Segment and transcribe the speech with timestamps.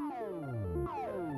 [0.00, 1.33] Oh.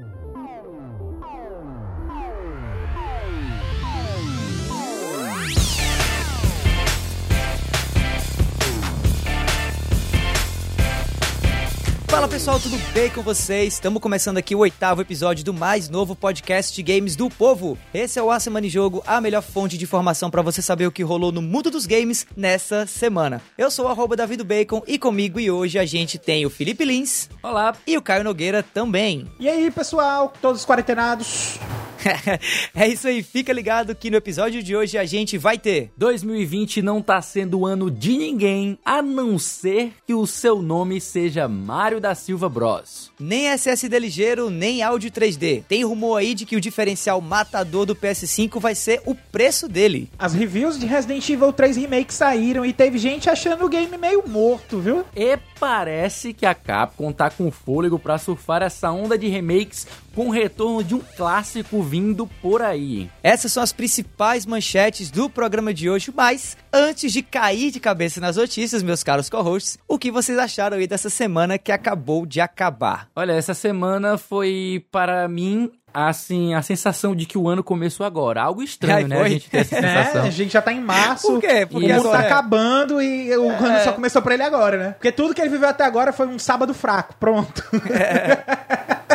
[12.17, 13.75] Fala pessoal, tudo bem com vocês?
[13.75, 17.77] Estamos começando aqui o oitavo episódio do mais novo podcast de games do povo.
[17.93, 20.87] Esse é o A Semana em Jogo, a melhor fonte de informação para você saber
[20.87, 23.43] o que rolou no mundo dos games nessa semana.
[23.59, 26.87] Eu sou o arroba David Bacon e comigo e hoje a gente tem o Felipe
[26.87, 27.29] Lins.
[27.43, 27.77] Olá.
[27.87, 29.31] E o Caio Nogueira também.
[29.39, 31.59] E aí, pessoal, todos quarentenados?
[32.75, 35.91] é isso aí, fica ligado que no episódio de hoje a gente vai ter.
[35.97, 41.01] 2020 não tá sendo o ano de ninguém, a não ser que o seu nome
[41.01, 43.11] seja Mario da Silva Bros.
[43.19, 45.65] Nem SSD ligeiro, nem áudio 3D.
[45.69, 50.09] Tem rumor aí de que o diferencial matador do PS5 vai ser o preço dele.
[50.19, 54.27] As reviews de Resident Evil 3 Remake saíram e teve gente achando o game meio
[54.27, 55.05] morto, viu?
[55.15, 60.29] E parece que a Capcom tá com fôlego para surfar essa onda de remakes com
[60.29, 61.96] o retorno de um clássico vindo
[62.41, 63.11] por aí.
[63.23, 68.21] Essas são as principais manchetes do programa de hoje, mas antes de cair de cabeça
[68.21, 72.41] nas notícias, meus caros co-hosts, o que vocês acharam aí dessa semana que acabou de
[72.41, 73.09] acabar?
[73.15, 75.71] Olha, essa semana foi para mim
[76.05, 78.43] assim, a sensação de que o ano começou agora.
[78.43, 79.23] Algo estranho, Ai, né?
[79.23, 80.25] A gente ter essa sensação.
[80.25, 81.27] É, a gente já tá em março.
[81.27, 81.67] Por quê?
[81.67, 82.27] Porque o mundo tá é.
[82.27, 83.57] acabando e o é.
[83.57, 84.91] ano só começou pra ele agora, né?
[84.93, 87.15] Porque tudo que ele viveu até agora foi um sábado fraco.
[87.19, 87.65] Pronto.
[87.97, 89.06] É.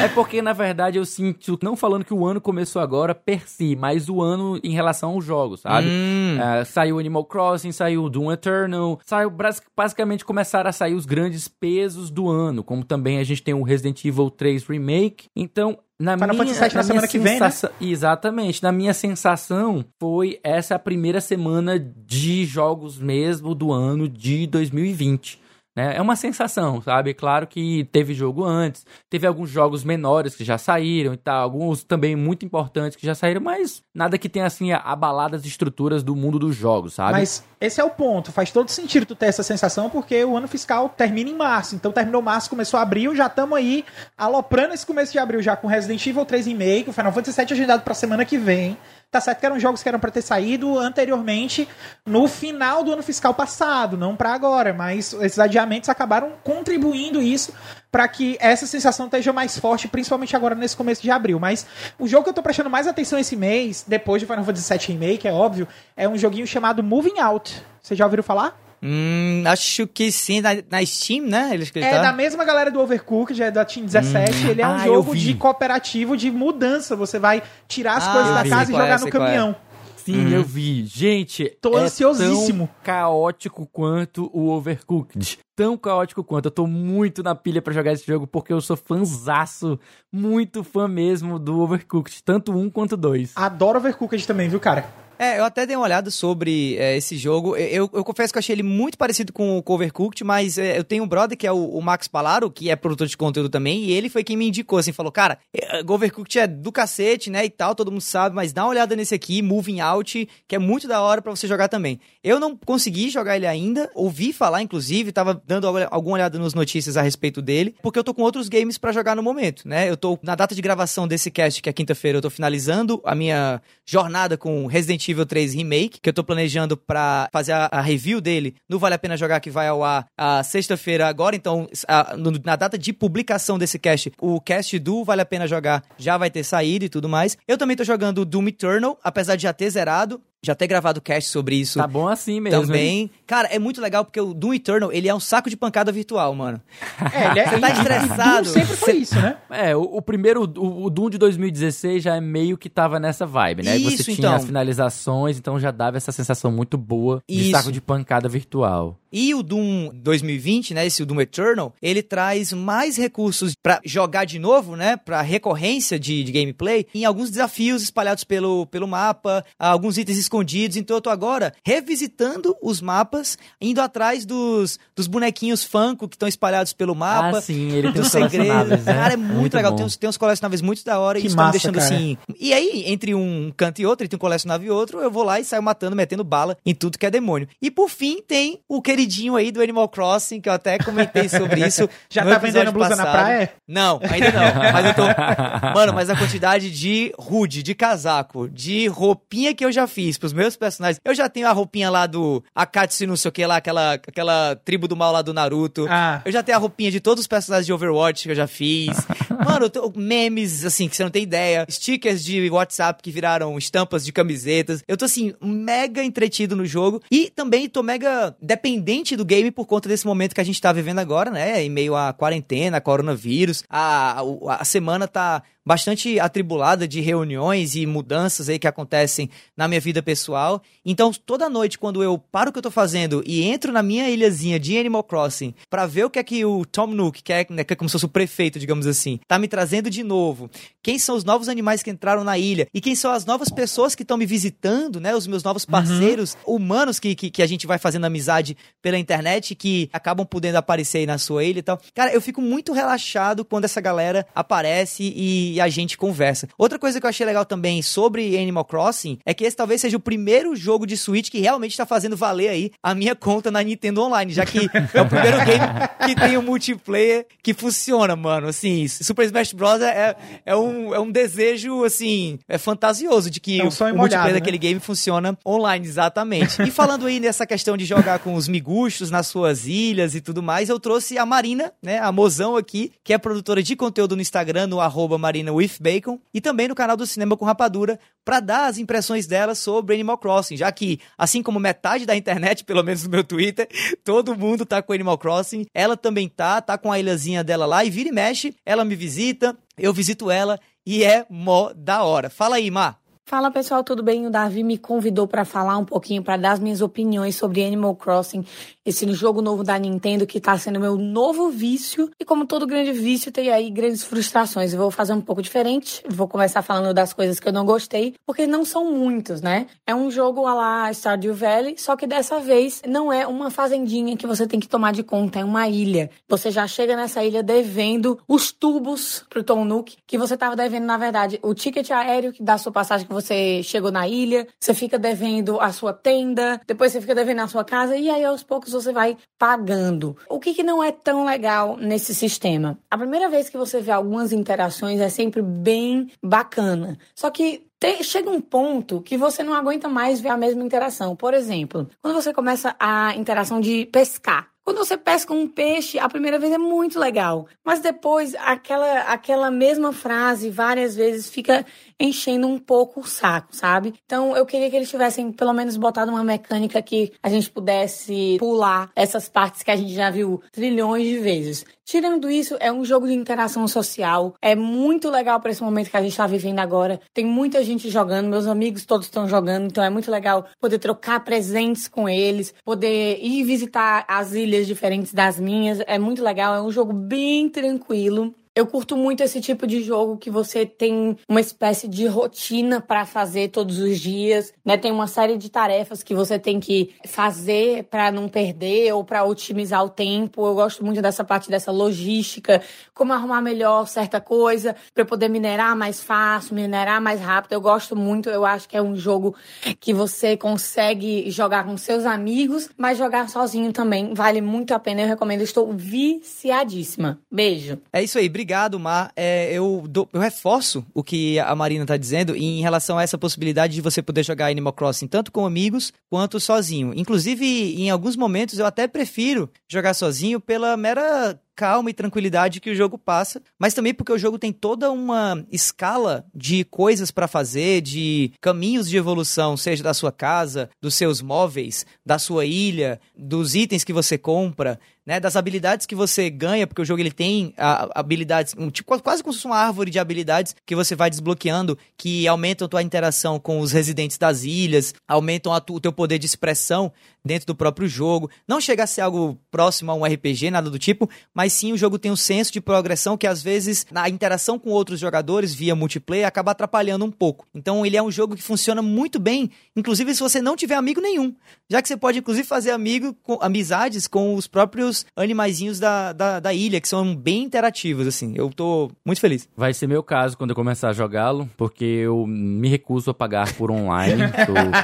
[0.00, 3.74] É porque, na verdade, eu sinto, não falando que o ano começou agora per si,
[3.74, 5.88] mas o ano em relação aos jogos, sabe?
[5.88, 6.38] Hum.
[6.38, 9.32] Uh, saiu Animal Crossing, saiu Doom Eternal, saiu
[9.76, 13.62] basicamente começaram a sair os grandes pesos do ano, como também a gente tem o
[13.62, 15.26] Resident Evil 3 Remake.
[15.34, 17.50] Então, na Final minha, Fantasy VII na, semana que vem, né?
[17.80, 18.62] Exatamente.
[18.62, 25.47] Na minha sensação, foi essa a primeira semana de jogos mesmo do ano de 2020.
[25.78, 25.94] Né?
[25.96, 27.14] É uma sensação, sabe?
[27.14, 31.84] Claro que teve jogo antes, teve alguns jogos menores que já saíram e tal, alguns
[31.84, 36.16] também muito importantes que já saíram, mas nada que tenha assim abalado as estruturas do
[36.16, 37.12] mundo dos jogos, sabe?
[37.12, 40.48] Mas esse é o ponto, faz todo sentido tu ter essa sensação porque o ano
[40.48, 43.84] fiscal termina em março, então terminou março, começou abril, já estamos aí
[44.16, 47.52] aloprando esse começo de abril já com Resident Evil 3 Remake, o Final Fantasy VII
[47.52, 48.76] agendado para semana que vem.
[49.10, 51.66] Tá certo que eram jogos que eram para ter saído anteriormente
[52.04, 57.54] no final do ano fiscal passado, não para agora, mas esses adiamentos acabaram contribuindo isso
[57.90, 61.40] para que essa sensação esteja mais forte, principalmente agora nesse começo de abril.
[61.40, 61.66] Mas
[61.98, 64.98] o jogo que eu tô prestando mais atenção esse mês, depois de Final Fantasy VII
[64.98, 67.64] Remake, é óbvio, é um joguinho chamado Moving Out.
[67.80, 68.67] Você já ouviram falar?
[68.82, 71.50] Hum, acho que sim, na, na Steam, né?
[71.52, 74.32] Eles é da mesma galera do Overcooked, é da Team 17.
[74.32, 74.48] Hum.
[74.50, 76.94] Ele é um ah, jogo de cooperativo de mudança.
[76.94, 79.10] Você vai tirar as ah, coisas da casa e jogar é, no é.
[79.10, 79.56] caminhão.
[79.64, 79.68] É.
[79.96, 80.30] Sim, hum.
[80.30, 80.86] eu vi.
[80.86, 82.66] Gente, tô é ansiosíssimo.
[82.66, 85.38] Tão caótico quanto o Overcooked.
[85.54, 86.46] Tão caótico quanto.
[86.46, 89.78] Eu tô muito na pilha para jogar esse jogo porque eu sou fãzaço,
[90.10, 93.32] muito fã mesmo do Overcooked, tanto um quanto dois.
[93.36, 94.86] Adoro Overcooked também, viu, cara?
[95.18, 97.56] É, eu até dei uma olhada sobre é, esse jogo.
[97.56, 100.84] Eu, eu, confesso que eu achei ele muito parecido com o Covercooked, mas é, eu
[100.84, 103.84] tenho um brother que é o, o, Max Palaro, que é produtor de conteúdo também,
[103.84, 107.44] e ele foi quem me indicou, assim, falou, cara, é, Overcooked é do cacete, né,
[107.44, 110.58] e tal, todo mundo sabe, mas dá uma olhada nesse aqui, Moving Out, que é
[110.58, 111.98] muito da hora para você jogar também.
[112.22, 116.96] Eu não consegui jogar ele ainda, ouvi falar, inclusive, tava dando alguma olhada nas notícias
[116.96, 119.90] a respeito dele, porque eu tô com outros games para jogar no momento, né?
[119.90, 123.16] Eu tô, na data de gravação desse cast, que é quinta-feira, eu tô finalizando a
[123.16, 127.80] minha jornada com Resident Evil 3 Remake, que eu tô planejando para fazer a, a,
[127.80, 131.36] review dele no Vale a Pena Jogar, que vai ao ar a sexta-feira agora.
[131.36, 135.46] Então, a, no, na data de publicação desse cast, o cast do Vale a Pena
[135.46, 137.36] Jogar já vai ter saído e tudo mais.
[137.46, 141.30] Eu também tô jogando Doom Eternal, apesar de já ter zerado já ter gravado cast
[141.30, 141.78] sobre isso.
[141.78, 142.62] Tá bom assim mesmo.
[142.62, 142.88] Também.
[142.88, 143.10] Hein?
[143.26, 146.34] Cara, é muito legal porque o Doom Eternal, ele é um saco de pancada virtual,
[146.34, 146.60] mano.
[147.12, 148.44] É, ele é, Você tá estressado.
[148.44, 149.36] Doom sempre foi isso, né?
[149.50, 153.24] É, o, o primeiro, o, o, Doom de 2016 já é meio que tava nessa
[153.24, 153.76] vibe, né?
[153.76, 154.34] Isso, Você tinha então.
[154.34, 157.50] as finalizações, então já dava essa sensação muito boa de isso.
[157.50, 158.98] saco de pancada virtual.
[159.12, 164.38] E o Doom 2020, né, esse Doom Eternal, ele traz mais recursos para jogar de
[164.38, 169.98] novo, né, para recorrência de, de, gameplay, em alguns desafios espalhados pelo, pelo mapa, alguns
[169.98, 170.76] itens escondidos.
[170.76, 176.28] Então eu tô agora revisitando os mapas, indo atrás dos, dos bonequinhos Funko que estão
[176.28, 177.38] espalhados pelo mapa.
[177.38, 178.84] Ah, sim, ele tem os segredos.
[178.84, 178.94] Né?
[178.94, 179.74] Cara, é muito, muito legal.
[179.74, 181.86] Tem uns, tem uns colecionáveis muito da hora que e estão me deixando cara.
[181.86, 182.18] assim.
[182.38, 185.40] E aí, entre um canto e outro, entre um colecionável e outro, eu vou lá
[185.40, 187.48] e saio matando, metendo bala em tudo que é demônio.
[187.60, 191.28] E por fim, tem o que queridinho aí do Animal Crossing, que eu até comentei
[191.28, 191.88] sobre isso.
[192.10, 193.06] Já tá vendendo blusa passado.
[193.06, 193.52] na praia?
[193.66, 194.72] Não, ainda não.
[194.72, 195.02] Mas eu tô.
[195.74, 200.32] Mano, mas a quantidade de hood, de casaco, de roupinha que eu já fiz pros
[200.32, 201.00] meus personagens.
[201.04, 204.56] Eu já tenho a roupinha lá do Akatsu, não sei o que lá, aquela, aquela
[204.64, 205.86] tribo do mal lá do Naruto.
[205.88, 206.22] Ah.
[206.24, 208.96] Eu já tenho a roupinha de todos os personagens de Overwatch que eu já fiz.
[209.44, 211.66] Mano, memes, assim, que você não tem ideia.
[211.70, 214.82] Stickers de WhatsApp que viraram estampas de camisetas.
[214.88, 217.00] Eu tô, assim, mega entretido no jogo.
[217.10, 220.72] E também tô mega dependente do game por conta desse momento que a gente tá
[220.72, 221.62] vivendo agora, né?
[221.62, 223.62] Em meio à quarentena, coronavírus.
[223.68, 229.68] A, a, a semana tá bastante atribulada de reuniões e mudanças aí que acontecem na
[229.68, 230.62] minha vida pessoal.
[230.82, 234.08] Então, toda noite, quando eu paro o que eu tô fazendo e entro na minha
[234.08, 237.46] ilhazinha de Animal Crossing para ver o que é que o Tom Nook, que é,
[237.50, 240.50] né, que é como se fosse o prefeito, digamos assim, tá me trazendo de novo.
[240.82, 242.66] Quem são os novos animais que entraram na ilha?
[242.72, 245.14] E quem são as novas pessoas que estão me visitando, né?
[245.14, 245.70] Os meus novos uhum.
[245.70, 246.54] parceiros uhum.
[246.54, 250.98] humanos que, que, que, a gente vai fazendo amizade pela internet, que acabam podendo aparecer
[250.98, 251.78] aí na sua ilha e tal.
[251.94, 256.48] Cara, eu fico muito relaxado quando essa galera aparece e a gente conversa.
[256.56, 259.96] Outra coisa que eu achei legal também sobre Animal Crossing é que esse talvez seja
[259.96, 263.62] o primeiro jogo de Switch que realmente está fazendo valer aí a minha conta na
[263.62, 268.48] Nintendo Online, já que é o primeiro game que tem um multiplayer que funciona, mano.
[268.48, 269.80] Assim, Super Smash Bros.
[269.80, 273.96] é, é, um, é um desejo, assim, é fantasioso de que é um o, o
[273.96, 274.40] multiplayer né?
[274.40, 276.62] daquele game funciona online, exatamente.
[276.62, 280.42] E falando aí nessa questão de jogar com os miguxos nas suas ilhas e tudo
[280.42, 284.22] mais, eu trouxe a Marina, né, a mozão aqui, que é produtora de conteúdo no
[284.22, 288.40] Instagram, no arroba Marina with Bacon e também no canal do Cinema com Rapadura para
[288.40, 292.82] dar as impressões dela sobre Animal Crossing, já que, assim como metade da internet, pelo
[292.82, 293.68] menos no meu Twitter,
[294.04, 297.84] todo mundo tá com Animal Crossing, ela também tá, tá com a ilhazinha dela lá
[297.84, 302.30] e vira e mexe, ela me visita, eu visito ela e é mó da hora.
[302.30, 302.98] Fala aí, Mar.
[303.28, 304.26] Fala pessoal, tudo bem?
[304.26, 307.94] O Davi me convidou para falar um pouquinho, para dar as minhas opiniões sobre Animal
[307.94, 308.42] Crossing,
[308.86, 312.10] esse jogo novo da Nintendo que está sendo meu novo vício.
[312.18, 314.72] E como todo grande vício, tem aí grandes frustrações.
[314.72, 318.14] Eu vou fazer um pouco diferente, vou começar falando das coisas que eu não gostei,
[318.24, 319.66] porque não são muitos, né?
[319.86, 324.16] É um jogo a lá Stardew Valley, só que dessa vez não é uma fazendinha
[324.16, 326.08] que você tem que tomar de conta, é uma ilha.
[326.26, 330.86] Você já chega nessa ilha devendo os tubos pro Tom Nook, que você estava devendo,
[330.86, 334.46] na verdade, o ticket aéreo que dá a sua passagem que você chegou na ilha,
[334.58, 338.24] você fica devendo a sua tenda, depois você fica devendo a sua casa, e aí
[338.24, 340.16] aos poucos você vai pagando.
[340.28, 342.78] O que, que não é tão legal nesse sistema?
[342.90, 346.98] A primeira vez que você vê algumas interações é sempre bem bacana.
[347.14, 351.14] Só que tem, chega um ponto que você não aguenta mais ver a mesma interação.
[351.14, 354.48] Por exemplo, quando você começa a interação de pescar.
[354.64, 359.50] Quando você pesca um peixe, a primeira vez é muito legal, mas depois aquela aquela
[359.50, 361.64] mesma frase várias vezes fica
[362.00, 363.94] enchendo um pouco o saco, sabe?
[364.04, 368.36] Então eu queria que eles tivessem pelo menos botado uma mecânica que a gente pudesse
[368.38, 371.64] pular essas partes que a gente já viu trilhões de vezes.
[371.84, 374.34] Tirando isso, é um jogo de interação social.
[374.42, 377.00] É muito legal para esse momento que a gente está vivendo agora.
[377.14, 381.24] Tem muita gente jogando, meus amigos todos estão jogando, então é muito legal poder trocar
[381.24, 385.80] presentes com eles, poder ir visitar as ilhas diferentes das minhas.
[385.86, 388.34] É muito legal, é um jogo bem tranquilo.
[388.58, 393.06] Eu curto muito esse tipo de jogo que você tem uma espécie de rotina para
[393.06, 394.76] fazer todos os dias, né?
[394.76, 399.22] Tem uma série de tarefas que você tem que fazer para não perder ou para
[399.22, 400.44] otimizar o tempo.
[400.44, 402.60] Eu gosto muito dessa parte dessa logística,
[402.92, 407.52] como arrumar melhor certa coisa para poder minerar mais fácil, minerar mais rápido.
[407.52, 409.36] Eu gosto muito, eu acho que é um jogo
[409.78, 415.02] que você consegue jogar com seus amigos, mas jogar sozinho também vale muito a pena.
[415.02, 417.20] Eu recomendo, estou viciadíssima.
[417.30, 417.78] Beijo.
[417.92, 419.12] É isso aí, obrigado obrigado, Mar.
[419.14, 423.18] É, eu, do, eu reforço o que a Marina está dizendo em relação a essa
[423.18, 426.94] possibilidade de você poder jogar Animal Crossing tanto com amigos quanto sozinho.
[426.96, 432.70] Inclusive, em alguns momentos, eu até prefiro jogar sozinho pela mera calma e tranquilidade que
[432.70, 437.26] o jogo passa, mas também porque o jogo tem toda uma escala de coisas para
[437.26, 443.00] fazer, de caminhos de evolução, seja da sua casa, dos seus móveis, da sua ilha,
[443.16, 447.10] dos itens que você compra, né, das habilidades que você ganha, porque o jogo ele
[447.10, 451.08] tem habilidades, um, tipo, quase como se fosse uma árvore de habilidades que você vai
[451.08, 455.94] desbloqueando, que aumentam a tua interação com os residentes das ilhas, aumentam tu, o teu
[455.94, 456.92] poder de expressão
[457.24, 458.30] dentro do próprio jogo.
[458.46, 461.72] Não chega a ser algo próximo a um RPG, nada do tipo, mas mas sim
[461.72, 465.54] o jogo tem um senso de progressão que às vezes na interação com outros jogadores
[465.54, 467.46] via multiplayer acaba atrapalhando um pouco.
[467.54, 471.00] Então ele é um jogo que funciona muito bem, inclusive se você não tiver amigo
[471.00, 471.34] nenhum,
[471.66, 476.38] já que você pode inclusive fazer amigo com, amizades com os próprios animaizinhos da, da,
[476.38, 478.34] da ilha, que são bem interativos, assim.
[478.36, 479.48] Eu tô muito feliz.
[479.56, 483.54] Vai ser meu caso quando eu começar a jogá-lo, porque eu me recuso a pagar
[483.54, 484.24] por online.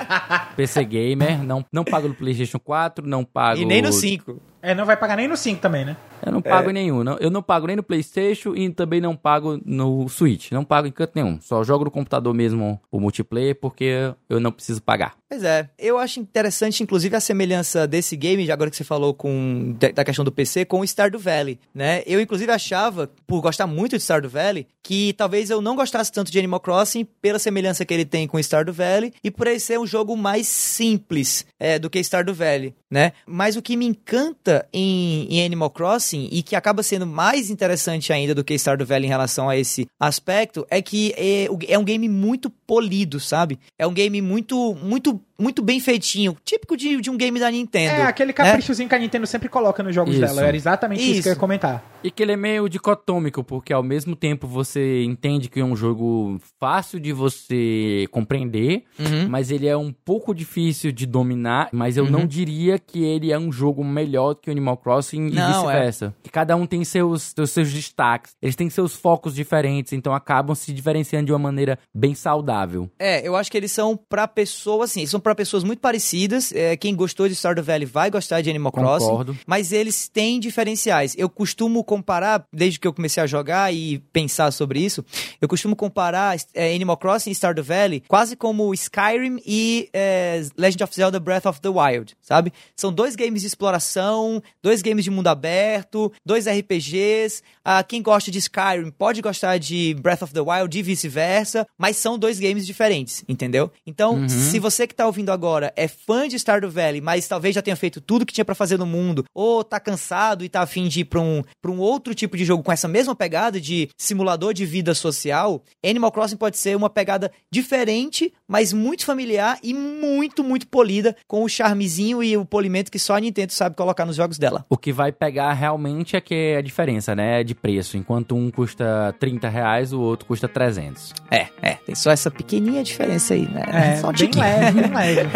[0.57, 3.61] PC gamer, não, não pago no PlayStation 4, não pago.
[3.61, 4.54] E nem no 5.
[4.65, 5.95] É, não vai pagar nem no 5 também, né?
[6.25, 6.71] Eu não pago é.
[6.71, 7.05] em nenhum.
[7.05, 10.51] Não, eu não pago nem no PlayStation e também não pago no Switch.
[10.53, 11.39] Não pago em canto nenhum.
[11.39, 15.17] Só jogo no computador mesmo o multiplayer porque eu não preciso pagar.
[15.29, 15.69] Pois é.
[15.79, 20.25] Eu acho interessante, inclusive, a semelhança desse game, agora que você falou com da questão
[20.25, 22.03] do PC, com o Stardew Valley, né?
[22.07, 26.31] Eu, inclusive, achava, por gostar muito de Stardew Valley, que talvez eu não gostasse tanto
[26.31, 29.79] de Animal Crossing pela semelhança que ele tem com Stardew Valley e por ele ser
[29.79, 33.13] um jogo mais simples é, do que Stardew Valley, né?
[33.27, 38.13] Mas o que me encanta em, em Animal Crossing e que acaba sendo mais interessante
[38.13, 41.85] ainda do que Stardew Valley em relação a esse aspecto é que é, é um
[41.85, 43.59] game muito polido, sabe?
[43.79, 47.95] É um game muito, muito muito bem feitinho, típico de, de um game da Nintendo.
[47.95, 48.35] É, aquele né?
[48.35, 48.89] caprichozinho né?
[48.89, 50.25] que a Nintendo sempre coloca nos jogos isso.
[50.25, 50.43] dela.
[50.43, 51.13] Era exatamente isso.
[51.13, 51.23] isso.
[51.23, 51.85] que eu ia comentar.
[52.05, 55.75] E que ele é meio dicotômico, porque ao mesmo tempo você entende que é um
[55.75, 59.29] jogo fácil de você compreender, uhum.
[59.29, 62.11] mas ele é um pouco difícil de dominar, mas eu uhum.
[62.11, 65.47] não diria que ele é um jogo melhor que o Animal Crossing e é.
[65.47, 66.15] vice-versa.
[66.25, 66.29] É.
[66.29, 70.73] Cada um tem seus, seus, seus destaques, eles têm seus focos diferentes, então acabam se
[70.73, 72.54] diferenciando de uma maneira bem saudável.
[72.99, 76.53] É, eu acho que eles são pra pessoas, assim, são para pessoas muito parecidas.
[76.53, 79.07] É, quem gostou de Stardew Valley vai gostar de Animal Crossing.
[79.07, 79.39] Concordo.
[79.47, 81.15] Mas eles têm diferenciais.
[81.17, 85.05] Eu costumo comparar, desde que eu comecei a jogar e pensar sobre isso,
[85.41, 90.85] eu costumo comparar é, Animal Crossing e Stardew Valley quase como Skyrim e é, Legend
[90.85, 92.53] of Zelda Breath of the Wild, sabe?
[92.77, 97.43] São dois games de exploração, dois games de mundo aberto, dois RPGs.
[97.65, 101.97] Ah, quem gosta de Skyrim pode gostar de Breath of the Wild e vice-versa, mas
[101.97, 103.71] são dois games diferentes, entendeu?
[103.87, 104.29] Então, uhum.
[104.29, 107.77] se você que tá ouvindo agora é fã de Stardew Valley, mas talvez já tenha
[107.77, 111.01] feito tudo que tinha para fazer no mundo, ou tá cansado e tá afim de
[111.01, 114.53] ir pra um, pra um outro tipo de jogo com essa mesma pegada de simulador
[114.53, 120.45] de vida social, Animal Crossing pode ser uma pegada diferente, mas muito familiar e muito,
[120.45, 124.17] muito polida, com o charmezinho e o polimento que só a Nintendo sabe colocar nos
[124.17, 124.65] jogos dela.
[124.69, 127.97] O que vai pegar realmente é que é a diferença, né, de preço.
[127.97, 131.13] Enquanto um custa 30 reais, o outro custa 300.
[131.31, 131.75] É, é.
[131.75, 133.63] Tem só essa pequenininha diferença aí, né?
[133.67, 135.29] É, só um bem leve, bem leve.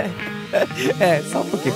[1.01, 1.75] é, só um pouquinho.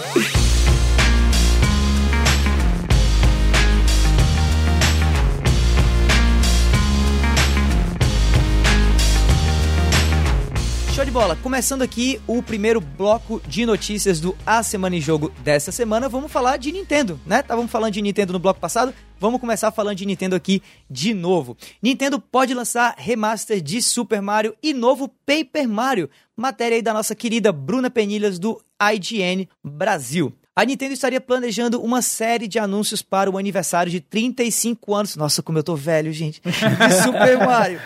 [11.12, 11.36] Bola!
[11.36, 16.32] Começando aqui o primeiro bloco de notícias do A Semana em Jogo dessa semana, vamos
[16.32, 17.40] falar de Nintendo, né?
[17.40, 21.54] Estávamos falando de Nintendo no bloco passado, vamos começar falando de Nintendo aqui de novo.
[21.82, 26.08] Nintendo pode lançar remaster de Super Mario e novo Paper Mario.
[26.34, 30.32] Matéria aí da nossa querida Bruna Penilhas do IGN Brasil.
[30.56, 35.16] A Nintendo estaria planejando uma série de anúncios para o aniversário de 35 anos.
[35.16, 36.42] Nossa, como eu tô velho, gente.
[36.42, 37.80] De Super Mario.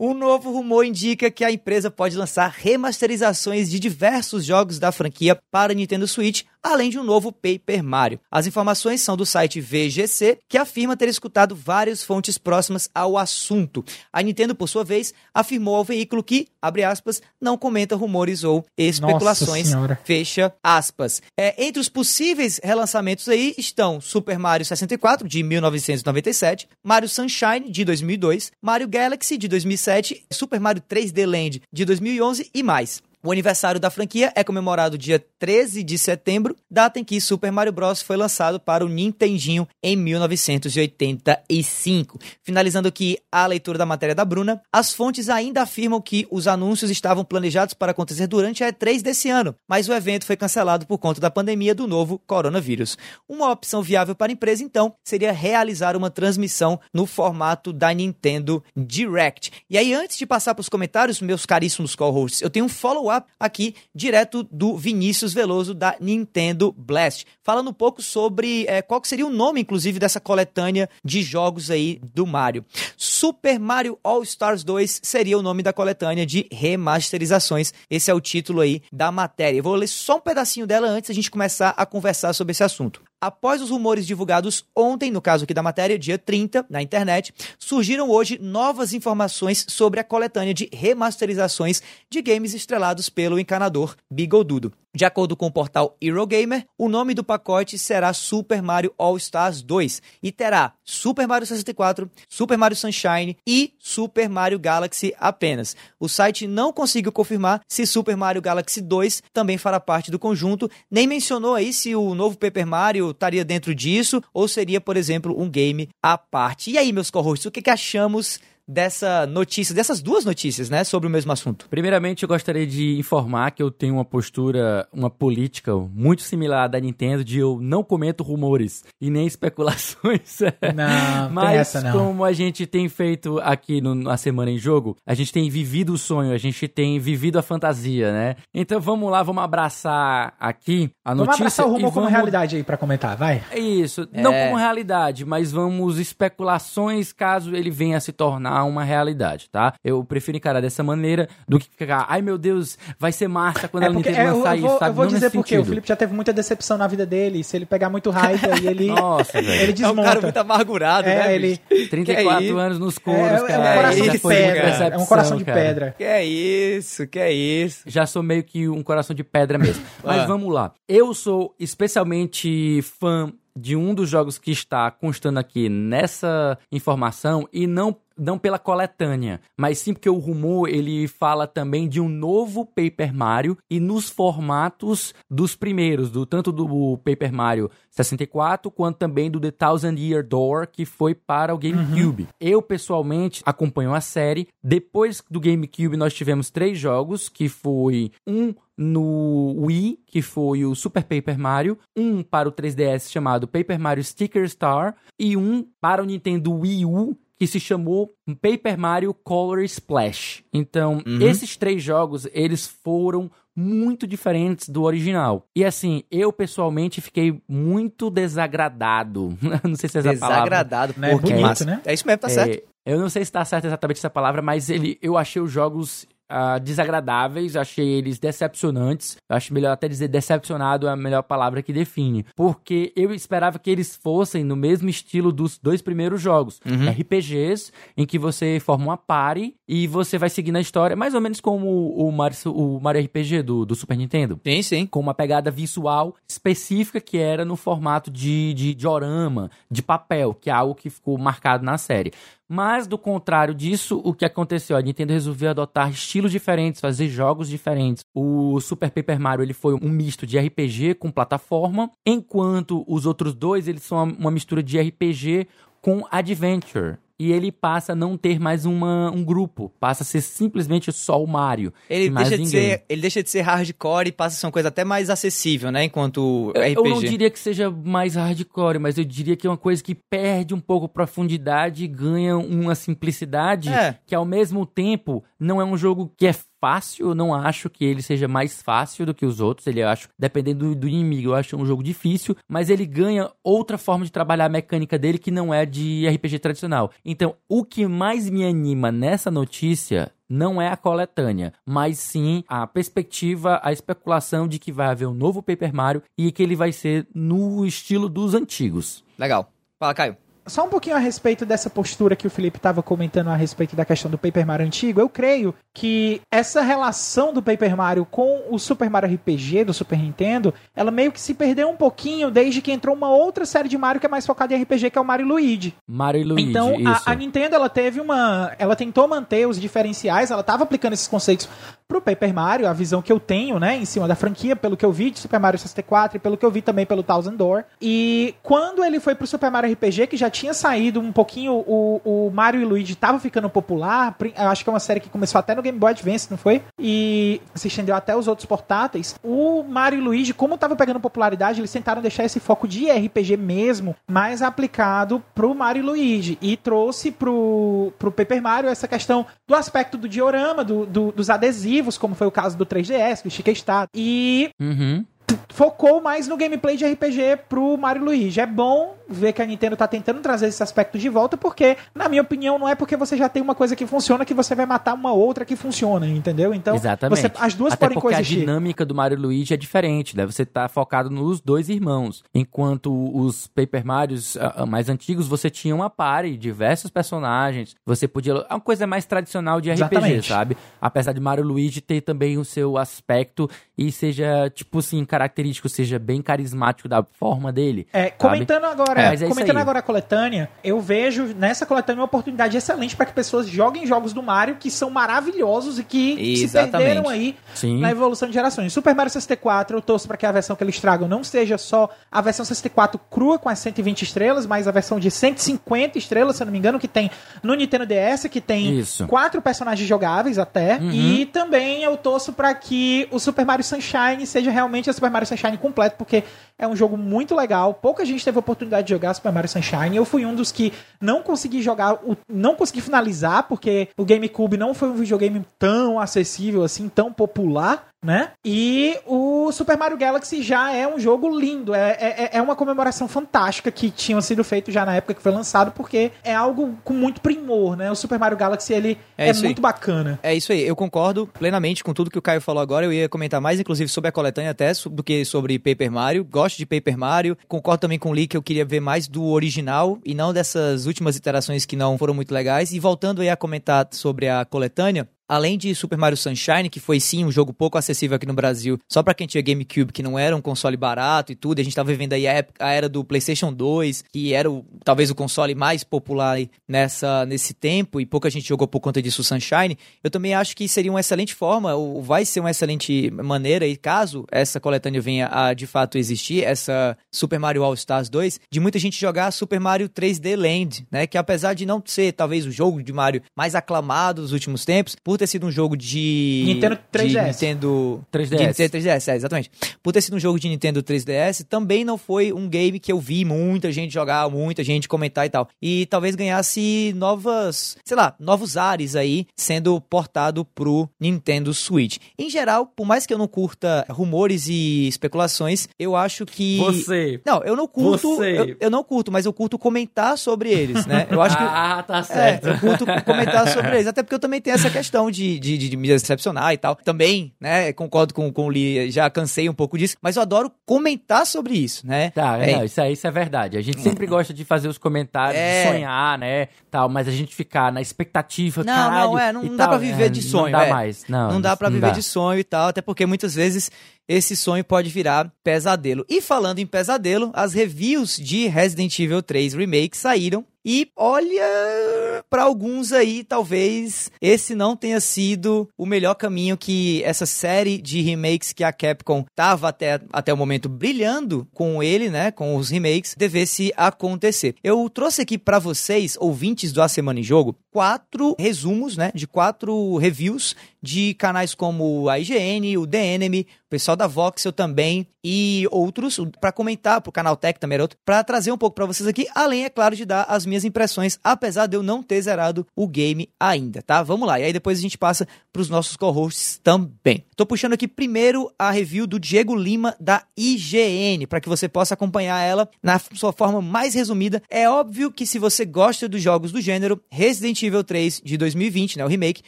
[0.00, 5.36] Um novo rumor indica que a empresa pode lançar remasterizações de diversos jogos da franquia
[5.50, 8.20] para Nintendo Switch além de um novo Paper Mario.
[8.30, 13.84] As informações são do site VGC, que afirma ter escutado várias fontes próximas ao assunto.
[14.12, 18.64] A Nintendo, por sua vez, afirmou ao veículo que, abre aspas, não comenta rumores ou
[18.76, 19.70] especulações,
[20.04, 21.22] fecha aspas.
[21.36, 27.84] É, entre os possíveis relançamentos aí estão Super Mario 64, de 1997, Mario Sunshine, de
[27.84, 29.87] 2002, Mario Galaxy, de 2007,
[30.30, 33.02] Super Mario 3D Land, de 2011 e mais.
[33.20, 37.72] O aniversário da franquia é comemorado dia 13 de setembro, data em que Super Mario
[37.72, 38.00] Bros.
[38.00, 42.16] foi lançado para o Nintendinho em 1985.
[42.44, 46.92] Finalizando aqui a leitura da matéria da Bruna, as fontes ainda afirmam que os anúncios
[46.92, 50.98] estavam planejados para acontecer durante a E3 desse ano, mas o evento foi cancelado por
[50.98, 52.96] conta da pandemia do novo coronavírus.
[53.28, 58.62] Uma opção viável para a empresa, então, seria realizar uma transmissão no formato da Nintendo
[58.76, 59.50] Direct.
[59.68, 63.07] E aí, antes de passar para os comentários, meus caríssimos co-hosts, eu tenho um follow
[63.38, 69.26] aqui, direto do Vinícius Veloso da Nintendo Blast, falando um pouco sobre é, qual seria
[69.26, 72.64] o nome, inclusive, dessa coletânea de jogos aí do Mario.
[72.96, 77.72] Super Mario All Stars 2 seria o nome da coletânea de remasterizações.
[77.90, 79.58] Esse é o título aí da matéria.
[79.58, 82.64] Eu vou ler só um pedacinho dela antes da gente começar a conversar sobre esse
[82.64, 83.07] assunto.
[83.20, 88.08] Após os rumores divulgados ontem, no caso aqui da matéria, dia 30, na internet, surgiram
[88.08, 94.72] hoje novas informações sobre a coletânea de remasterizações de games estrelados pelo encanador Bigodudo.
[94.98, 99.62] De acordo com o portal Eurogamer, o nome do pacote será Super Mario All Stars
[99.62, 105.76] 2 e terá Super Mario 64, Super Mario Sunshine e Super Mario Galaxy apenas.
[106.00, 110.68] O site não conseguiu confirmar se Super Mario Galaxy 2 também fará parte do conjunto,
[110.90, 115.40] nem mencionou aí se o novo Paper Mario estaria dentro disso ou seria, por exemplo,
[115.40, 116.72] um game à parte.
[116.72, 121.06] E aí, meus co-hosts, o que, que achamos dessa notícia, dessas duas notícias, né, sobre
[121.08, 121.66] o mesmo assunto.
[121.70, 126.68] Primeiramente, eu gostaria de informar que eu tenho uma postura, uma política muito similar à
[126.68, 130.38] da Nintendo de eu não comento rumores e nem especulações.
[130.74, 131.92] Não, Mas essa não.
[131.92, 135.92] como a gente tem feito aqui no, na Semana em Jogo, a gente tem vivido
[135.94, 138.36] o sonho, a gente tem vivido a fantasia, né?
[138.52, 142.56] Então vamos lá, vamos abraçar aqui a Vamos notícia abraçar o rumor como vamos realidade
[142.56, 143.42] aí pra comentar, vai.
[143.50, 144.46] é Isso, não É.
[144.46, 149.74] como realidade, mas vamos especulações caso ele venha a se tornar uma realidade, tá?
[149.84, 153.84] Eu prefiro encarar dessa maneira do que ficar, ai meu Deus, vai ser massa quando
[153.84, 154.90] É a porque, Nintendo é, eu, lançar eu vou, isso, sabe?
[154.90, 155.64] eu vou Não dizer porque o.
[155.64, 157.42] Felipe já teve muita decepção na vida dele.
[157.44, 160.02] Se ele pegar muito raiva, aí ele, Nossa, ele É um desmonta.
[160.08, 161.34] cara muito amargurado, É, né?
[161.34, 161.90] ele- bicho?
[161.90, 163.70] 34 Que é anos nos É, coros, é cara.
[163.70, 164.68] um coração isso, de pedra.
[164.94, 165.58] É um coração de cara.
[165.60, 165.94] pedra.
[165.96, 167.82] Que é isso, que é isso.
[167.86, 169.82] já sou meio que um coração de pedra mesmo.
[170.04, 170.26] Mas Ah.
[170.26, 170.72] vamos lá.
[170.88, 177.66] Eu sou especialmente fã de um dos jogos que está constando aqui nessa informação e
[177.66, 182.66] não não pela coletânea, mas sim porque o rumor ele fala também de um novo
[182.66, 189.30] Paper Mario e nos formatos dos primeiros, do tanto do Paper Mario 64 quanto também
[189.30, 192.28] do The Thousand Year Door que foi para o GameCube.
[192.40, 194.48] Eu pessoalmente acompanho a série.
[194.62, 200.74] Depois do GameCube nós tivemos três jogos que foi um no Wii, que foi o
[200.74, 206.00] Super Paper Mario, um para o 3DS chamado Paper Mario Sticker Star e um para
[206.00, 210.42] o Nintendo Wii U que se chamou Paper Mario Color Splash.
[210.52, 215.44] Então, esses três jogos, eles foram muito diferentes do original.
[215.54, 219.36] E assim, eu pessoalmente fiquei muito desagradado.
[219.64, 220.36] Não sei se é essa palavra.
[220.36, 220.94] Desagradado.
[220.96, 221.10] Né?
[221.10, 221.64] Pô, que Bonito, massa.
[221.64, 221.80] né?
[221.84, 222.62] É isso mesmo, tá certo.
[222.86, 225.50] É, eu não sei se está certa exatamente essa palavra, mas ele, eu achei os
[225.52, 229.16] jogos ah, desagradáveis, achei eles decepcionantes.
[229.28, 232.24] Eu acho melhor até dizer decepcionado é a melhor palavra que define.
[232.36, 236.60] Porque eu esperava que eles fossem no mesmo estilo dos dois primeiros jogos.
[236.90, 241.20] RPGs, em que você forma uma party e você vai seguindo a história, mais ou
[241.20, 244.86] menos como o Mario, o Mario RPG do, do Super Nintendo Sim, sim.
[244.86, 250.50] com uma pegada visual específica que era no formato de, de diorama, de papel, que
[250.50, 252.12] é algo que ficou marcado na série.
[252.48, 254.76] Mas, do contrário disso, o que aconteceu?
[254.76, 258.02] A Nintendo resolveu adotar estilos diferentes, fazer jogos diferentes.
[258.14, 263.34] O Super Paper Mario ele foi um misto de RPG com plataforma, enquanto os outros
[263.34, 265.46] dois eles são uma mistura de RPG
[265.82, 266.96] com adventure.
[267.20, 271.20] E ele passa a não ter mais uma, um grupo, passa a ser simplesmente só
[271.22, 271.72] o Mario.
[271.90, 274.68] Ele deixa, de ser, ele deixa de ser hardcore e passa a ser uma coisa
[274.68, 275.82] até mais acessível, né?
[275.84, 276.76] Enquanto Eu- RPG.
[276.76, 279.96] Eu não diria que seja mais hardcore, mas eu diria que é uma coisa que
[279.96, 283.98] perde um pouco profundidade e ganha uma simplicidade É.
[284.06, 287.84] que ao mesmo tempo não é um jogo que é fácil, eu não acho que
[287.84, 291.30] ele seja mais fácil do que os outros, ele eu acho, dependendo do, do inimigo,
[291.30, 295.18] eu acho um jogo difícil, mas ele ganha outra forma de trabalhar a mecânica dele
[295.18, 296.90] que não é de RPG tradicional.
[297.04, 302.66] Então, o que mais me anima nessa notícia não é a coletânea, mas sim a
[302.66, 306.70] perspectiva, a especulação de que vai haver um novo Paper Mario e que ele vai
[306.70, 309.02] ser no estilo dos antigos.
[309.18, 309.50] Legal.
[309.78, 310.16] Fala, Caio.
[310.48, 313.84] Só um pouquinho a respeito dessa postura que o Felipe estava comentando a respeito da
[313.84, 315.00] questão do Paper Mario antigo.
[315.00, 319.98] Eu creio que essa relação do Paper Mario com o Super Mario RPG do Super
[319.98, 323.78] Nintendo, ela meio que se perdeu um pouquinho desde que entrou uma outra série de
[323.78, 325.74] Mario que é mais focada em RPG, que é o Mario Luigi.
[325.86, 328.52] Mario Luigi, Então, a, a Nintendo, ela teve uma...
[328.58, 331.48] Ela tentou manter os diferenciais, ela estava aplicando esses conceitos
[331.88, 334.84] pro Paper Mario, a visão que eu tenho, né, em cima da franquia, pelo que
[334.84, 337.64] eu vi de Super Mario 64 e pelo que eu vi também pelo Thousand Door.
[337.80, 342.00] E quando ele foi pro Super Mario RPG, que já tinha saído um pouquinho, o,
[342.04, 345.38] o Mario e Luigi tava ficando popular, eu acho que é uma série que começou
[345.38, 346.60] até no Game Boy Advance, não foi?
[346.78, 349.14] E se estendeu até os outros portáteis.
[349.24, 353.38] O Mario e Luigi, como tava pegando popularidade, eles tentaram deixar esse foco de RPG
[353.38, 356.38] mesmo mais aplicado pro Mario e Luigi.
[356.42, 361.30] E trouxe pro, pro Paper Mario essa questão do aspecto do diorama, do, do- dos
[361.30, 363.52] adesivos, como foi o caso do 3DS, do Chica
[363.94, 365.04] E Uhum.
[365.48, 368.40] focou mais no gameplay de RPG pro Mario Luigi.
[368.40, 372.08] É bom, ver que a Nintendo tá tentando trazer esse aspecto de volta, porque, na
[372.08, 374.66] minha opinião, não é porque você já tem uma coisa que funciona que você vai
[374.66, 376.52] matar uma outra que funciona, entendeu?
[376.52, 377.20] Então, Exatamente.
[377.20, 378.38] você- as duas Até podem porque coexistir.
[378.38, 380.26] a dinâmica do Mario e Luigi é diferente, né?
[380.26, 382.22] Você tá focado nos dois irmãos.
[382.34, 387.74] Enquanto os Paper Marios ah, ah, mais antigos, você tinha uma party, diversos personagens.
[387.86, 388.32] Você podia...
[388.48, 390.28] É uma coisa mais tradicional de RPG, Exatamente.
[390.28, 390.56] sabe?
[390.80, 395.68] Apesar de Mario e Luigi ter também o seu aspecto e seja, tipo assim, característico,
[395.68, 397.86] seja bem carismático da forma dele.
[397.92, 398.14] É, sabe?
[398.18, 399.62] comentando agora, É, mas é isso comentando aí.
[399.62, 404.12] agora a coletânea, eu vejo nessa coletânea uma oportunidade excelente para que pessoas joguem jogos
[404.12, 406.72] do Mario que são maravilhosos e que se Exatamente.
[406.72, 407.80] perderam aí Sim.
[407.80, 408.72] na evolução de gerações.
[408.72, 411.90] Super Mario 64, eu torço para que a versão que eles tragam não seja só
[412.10, 416.42] a versão 64 crua com as 120 estrelas, mas a versão de 150 estrelas, se
[416.42, 417.10] eu não me engano, que tem
[417.42, 419.06] no Nintendo DS, que tem Isso.
[419.06, 420.78] quatro personagens jogáveis até.
[420.78, 420.90] Uhum.
[420.90, 425.26] E também eu torço para que o Super Mario Sunshine seja realmente o Super Mario
[425.26, 426.24] Sunshine completo, porque
[426.58, 427.74] é um jogo muito legal.
[427.74, 429.96] Pouca gente teve a oportunidade de jogar Super Mario Sunshine.
[429.96, 431.98] Eu fui um dos que não consegui jogar,
[432.28, 437.88] não consegui finalizar, porque o GameCube não foi um videogame tão acessível assim, tão popular.
[438.04, 438.30] Né?
[438.44, 443.08] E o Super Mario Galaxy já é um jogo lindo, é, é, é uma comemoração
[443.08, 446.94] fantástica que tinha sido feito já na época que foi lançado, porque é algo com
[446.94, 447.90] muito primor, né?
[447.90, 449.46] O Super Mario Galaxy ele É é, isso aí.
[449.46, 450.18] muito bacana.
[450.22, 452.86] É isso aí, eu concordo plenamente com tudo que o Caio falou agora.
[452.86, 456.24] Eu ia comentar mais, inclusive, sobre a coletânea até do que sobre Paper Mario.
[456.24, 457.36] Gosto de Paper Mario.
[457.48, 460.86] Concordo também com o Lee que eu queria ver mais do original e não dessas
[460.86, 462.72] últimas iterações que não foram muito legais.
[462.72, 465.08] E voltando aí a comentar sobre a coletânea.
[465.28, 468.78] Além de Super Mario Sunshine, que foi sim um jogo pouco acessível aqui no Brasil,
[468.88, 471.76] só pra quem tinha GameCube, que não era um console barato e tudo, a gente
[471.76, 475.14] tava vivendo aí a, época- a era do PlayStation 2, que era o- talvez o
[475.14, 479.76] console mais popular nessa, nesse tempo, e pouca gente jogou por conta disso Sunshine.
[480.02, 483.76] Eu também acho que seria uma excelente forma, ou vai ser uma excelente maneira, e
[483.76, 488.60] caso essa coletânea venha a de fato existir, essa Super Mario All Stars 2, de
[488.60, 491.06] muita gente jogar Super Mario 3D Land, né?
[491.06, 494.96] Que apesar de não ser talvez o jogo de Mario mais aclamado dos últimos tempos,
[495.02, 496.44] por ter sido um jogo de.
[496.46, 497.26] Nintendo de 3DS.
[497.26, 498.26] Nintendo 3DS.
[498.28, 499.50] de Nintendo 3DS, é, exatamente.
[499.82, 502.98] Por ter sido um jogo de Nintendo 3DS, também não foi um game que eu
[502.98, 505.48] vi muita gente jogar, muita gente comentar e tal.
[505.60, 511.98] E talvez ganhasse novas, sei lá, novos ares aí, sendo portado pro Nintendo Switch.
[512.18, 516.58] Em geral, por mais que eu não curta rumores e especulações, eu acho que.
[516.58, 517.20] Você.
[517.26, 518.16] Não, eu não curto.
[518.16, 518.38] Você.
[518.38, 521.06] Eu, eu não curto, mas eu curto comentar sobre eles, né?
[521.10, 521.44] Eu acho que.
[521.58, 522.48] Ah, tá É, certo.
[522.48, 523.86] eu curto comentar sobre eles.
[523.86, 526.74] Até porque eu também tenho essa questão de, de, de, de me decepcionar e tal.
[526.76, 527.72] Também, né?
[527.72, 529.96] Concordo com, com o Lee, já cansei um pouco disso.
[530.02, 532.10] Mas eu adoro comentar sobre isso, né?
[532.10, 532.56] Tá, é, É.
[532.56, 533.56] não, isso, é, isso é verdade.
[533.56, 535.62] A gente sempre gosta de fazer os comentários, É.
[535.64, 536.48] de sonhar, né?
[536.70, 538.64] Tal, mas a gente ficar na expectativa.
[538.64, 540.66] Não, caralho, não, é, não e dá tal, pra viver é, de sonho, Não dá
[540.66, 540.70] é.
[540.70, 541.04] mais.
[541.08, 541.90] Não, Não dá pra viver dá.
[541.92, 543.70] de sonho e tal, até porque muitas vezes
[544.08, 546.04] esse sonho pode virar pesadelo.
[546.08, 550.44] E falando em pesadelo, as reviews de Resident Evil 3 Remake saíram.
[550.64, 557.24] E olha, pra alguns aí, talvez esse não tenha sido o melhor caminho que essa
[557.24, 562.30] série de remakes que a Capcom tava até, até o momento brilhando com ele, né,
[562.30, 564.56] com os remakes, devesse acontecer.
[564.62, 569.24] Eu trouxe aqui pra vocês, ouvintes do A Semana em Jogo, quatro resumos, né, de
[569.24, 575.66] quatro reviews de canais como a IGN, o DNM, o pessoal da Voxel também e
[575.70, 579.64] outros pra comentar, pro canal Tech também pra trazer um pouco pra vocês aqui, além
[579.64, 583.28] é claro de dar as minhas impressões, apesar de eu não ter zerado o game
[583.38, 584.02] ainda, tá?
[584.02, 584.40] Vamos lá.
[584.40, 587.24] E aí depois a gente passa pros nossos co-hosts também.
[587.36, 591.94] Tô puxando aqui primeiro a review do Diego Lima da IGN, pra que você possa
[591.94, 594.42] acompanhar ela na sua forma mais resumida.
[594.48, 598.98] É óbvio que se você gosta dos jogos do gênero, Resident Evil 3 de 2020,
[598.98, 599.42] né, o remake,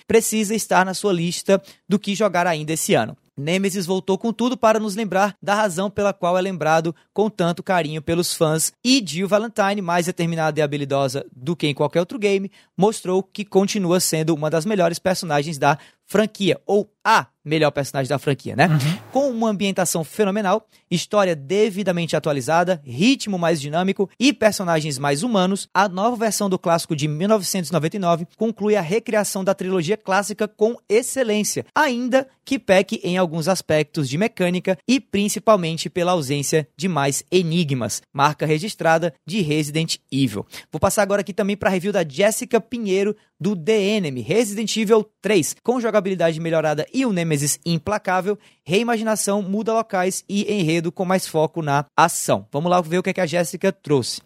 [0.06, 3.16] precisa estar na sua lista do que jogar ainda esse ano.
[3.40, 7.62] Nemesis voltou com tudo para nos lembrar da razão pela qual é lembrado com tanto
[7.62, 8.72] carinho pelos fãs.
[8.84, 13.44] E Jill Valentine, mais determinada e habilidosa do que em qualquer outro game, mostrou que
[13.44, 15.78] continua sendo uma das melhores personagens da
[16.10, 18.68] franquia, ou a melhor personagem da franquia, né?
[19.10, 25.88] Com uma ambientação fenomenal, história devidamente atualizada, ritmo mais dinâmico e personagens mais humanos, a
[25.88, 32.28] nova versão do clássico de 1999 conclui a recriação da trilogia clássica com excelência, ainda
[32.44, 38.44] que peque em alguns aspectos de mecânica e principalmente pela ausência de mais enigmas, marca
[38.44, 40.44] registrada de Resident Evil.
[40.70, 44.76] Vou passar agora aqui também para a review da Jessica Pinheiro do The Enemy, Resident
[44.76, 51.04] Evil 3, com jogabilidade melhorada e um Nemesis implacável, reimaginação, muda locais e enredo com
[51.04, 52.46] mais foco na ação.
[52.52, 54.20] Vamos lá ver o que, é que a Jéssica trouxe.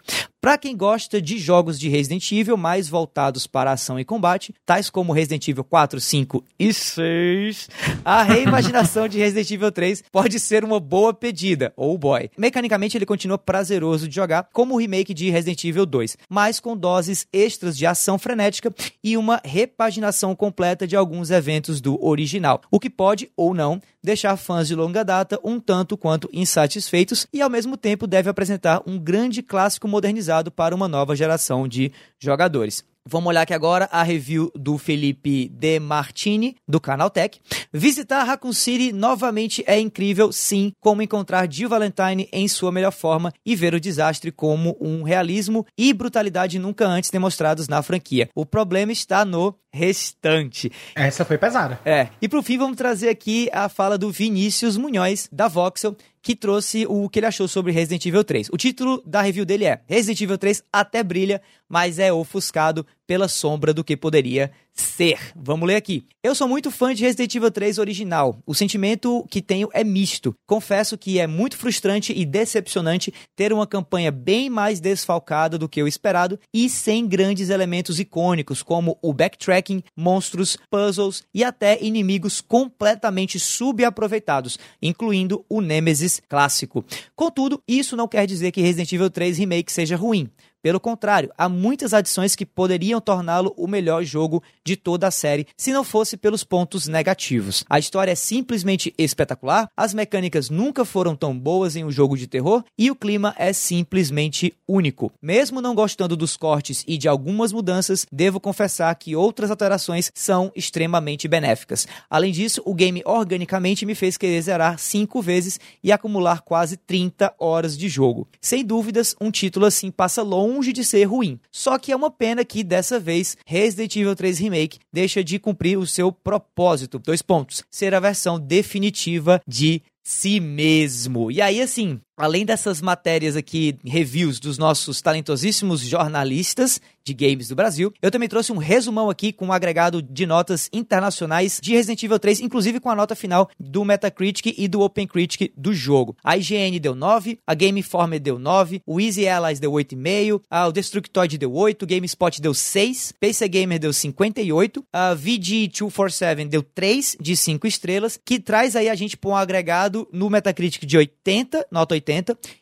[0.45, 4.91] Para quem gosta de jogos de Resident Evil mais voltados para ação e combate, tais
[4.91, 7.71] como Resident Evil 4, 5 e 6,
[8.05, 12.31] a reimaginação de Resident Evil 3 pode ser uma boa pedida, ou oh boy.
[12.37, 16.77] Mecanicamente ele continua prazeroso de jogar, como o remake de Resident Evil 2, mas com
[16.77, 18.71] doses extras de ação frenética
[19.03, 24.37] e uma repaginação completa de alguns eventos do original, o que pode ou não deixar
[24.37, 28.99] fãs de longa data um tanto quanto insatisfeitos e ao mesmo tempo deve apresentar um
[28.99, 32.85] grande clássico modernizado para uma nova geração de jogadores.
[33.07, 37.39] Vamos olhar aqui agora a review do Felipe De Martini, do Canal Tech.
[37.71, 43.31] Visitar Raccoon City novamente é incrível, sim, como encontrar Jill Valentine em sua melhor forma
[43.45, 48.31] e ver o desastre como um realismo e brutalidade nunca antes demonstrados na franquia.
[48.35, 50.73] O problema está no restante.
[50.95, 51.79] Essa foi pesada.
[51.85, 52.09] É.
[52.23, 55.95] E por fim, vamos trazer aqui a fala do Vinícius Munhoz, da Voxel,
[56.25, 58.49] que trouxe o que ele achou sobre Resident Evil 3.
[58.51, 63.29] O título da review dele é Resident Evil 3 até brilha, mas é ofuscado pela
[63.29, 65.19] sombra do que poderia ser.
[65.37, 66.05] Vamos ler aqui.
[66.23, 68.39] Eu sou muito fã de Resident Evil 3 original.
[68.45, 70.35] O sentimento que tenho é misto.
[70.47, 75.83] Confesso que é muito frustrante e decepcionante ter uma campanha bem mais desfalcada do que
[75.83, 82.41] o esperado e sem grandes elementos icônicos como o backtracking, monstros, puzzles e até inimigos
[82.41, 86.85] completamente subaproveitados, incluindo o Nemesis clássico.
[87.15, 90.29] Contudo, isso não quer dizer que Resident Evil 3 Remake seja ruim.
[90.65, 95.47] Pelo contrário, há muitas adições que poderiam torná-lo o melhor jogo de toda a série
[95.59, 97.67] se não fosse pelos pontos negativos.
[97.69, 102.27] A história é simplesmente espetacular, as mecânicas nunca foram tão boas em um jogo de
[102.27, 105.13] terror e o clima é simplesmente único.
[105.21, 110.51] Mesmo não gostando dos cortes e de algumas mudanças, devo confessar que outras alterações são
[110.57, 111.87] extremamente benéficas.
[112.09, 117.35] Além disso, o game organicamente me fez querer zerar cinco vezes e acumular quase 30
[117.39, 118.27] horas de jogo.
[118.41, 121.39] Sem dúvidas, um título assim passa longe longe de ser ruim.
[121.51, 125.79] Só que é uma pena que dessa vez Resident Evil 3 Remake deixa de cumprir
[125.79, 126.99] o seu propósito.
[126.99, 131.31] Dois pontos: ser a versão definitiva de si mesmo.
[131.31, 137.55] E aí, assim, além dessas matérias aqui, reviews dos nossos talentosíssimos jornalistas de games do
[137.55, 142.03] Brasil, eu também trouxe um resumão aqui com um agregado de notas internacionais de Resident
[142.03, 146.17] Evil 3, inclusive com a nota final do Metacritic e do OpenCritic do jogo.
[146.25, 150.73] A IGN deu 9, a Game Informer deu 9, o Easy Allies deu 8,5, o
[150.73, 157.17] Destructoid deu 8, o GameSpot deu 6, PC Gamer deu 58, a VG247 deu 3
[157.21, 161.67] de 5 estrelas, que traz aí a gente para um agregado no Metacritic de 80,
[161.71, 162.04] nota 80,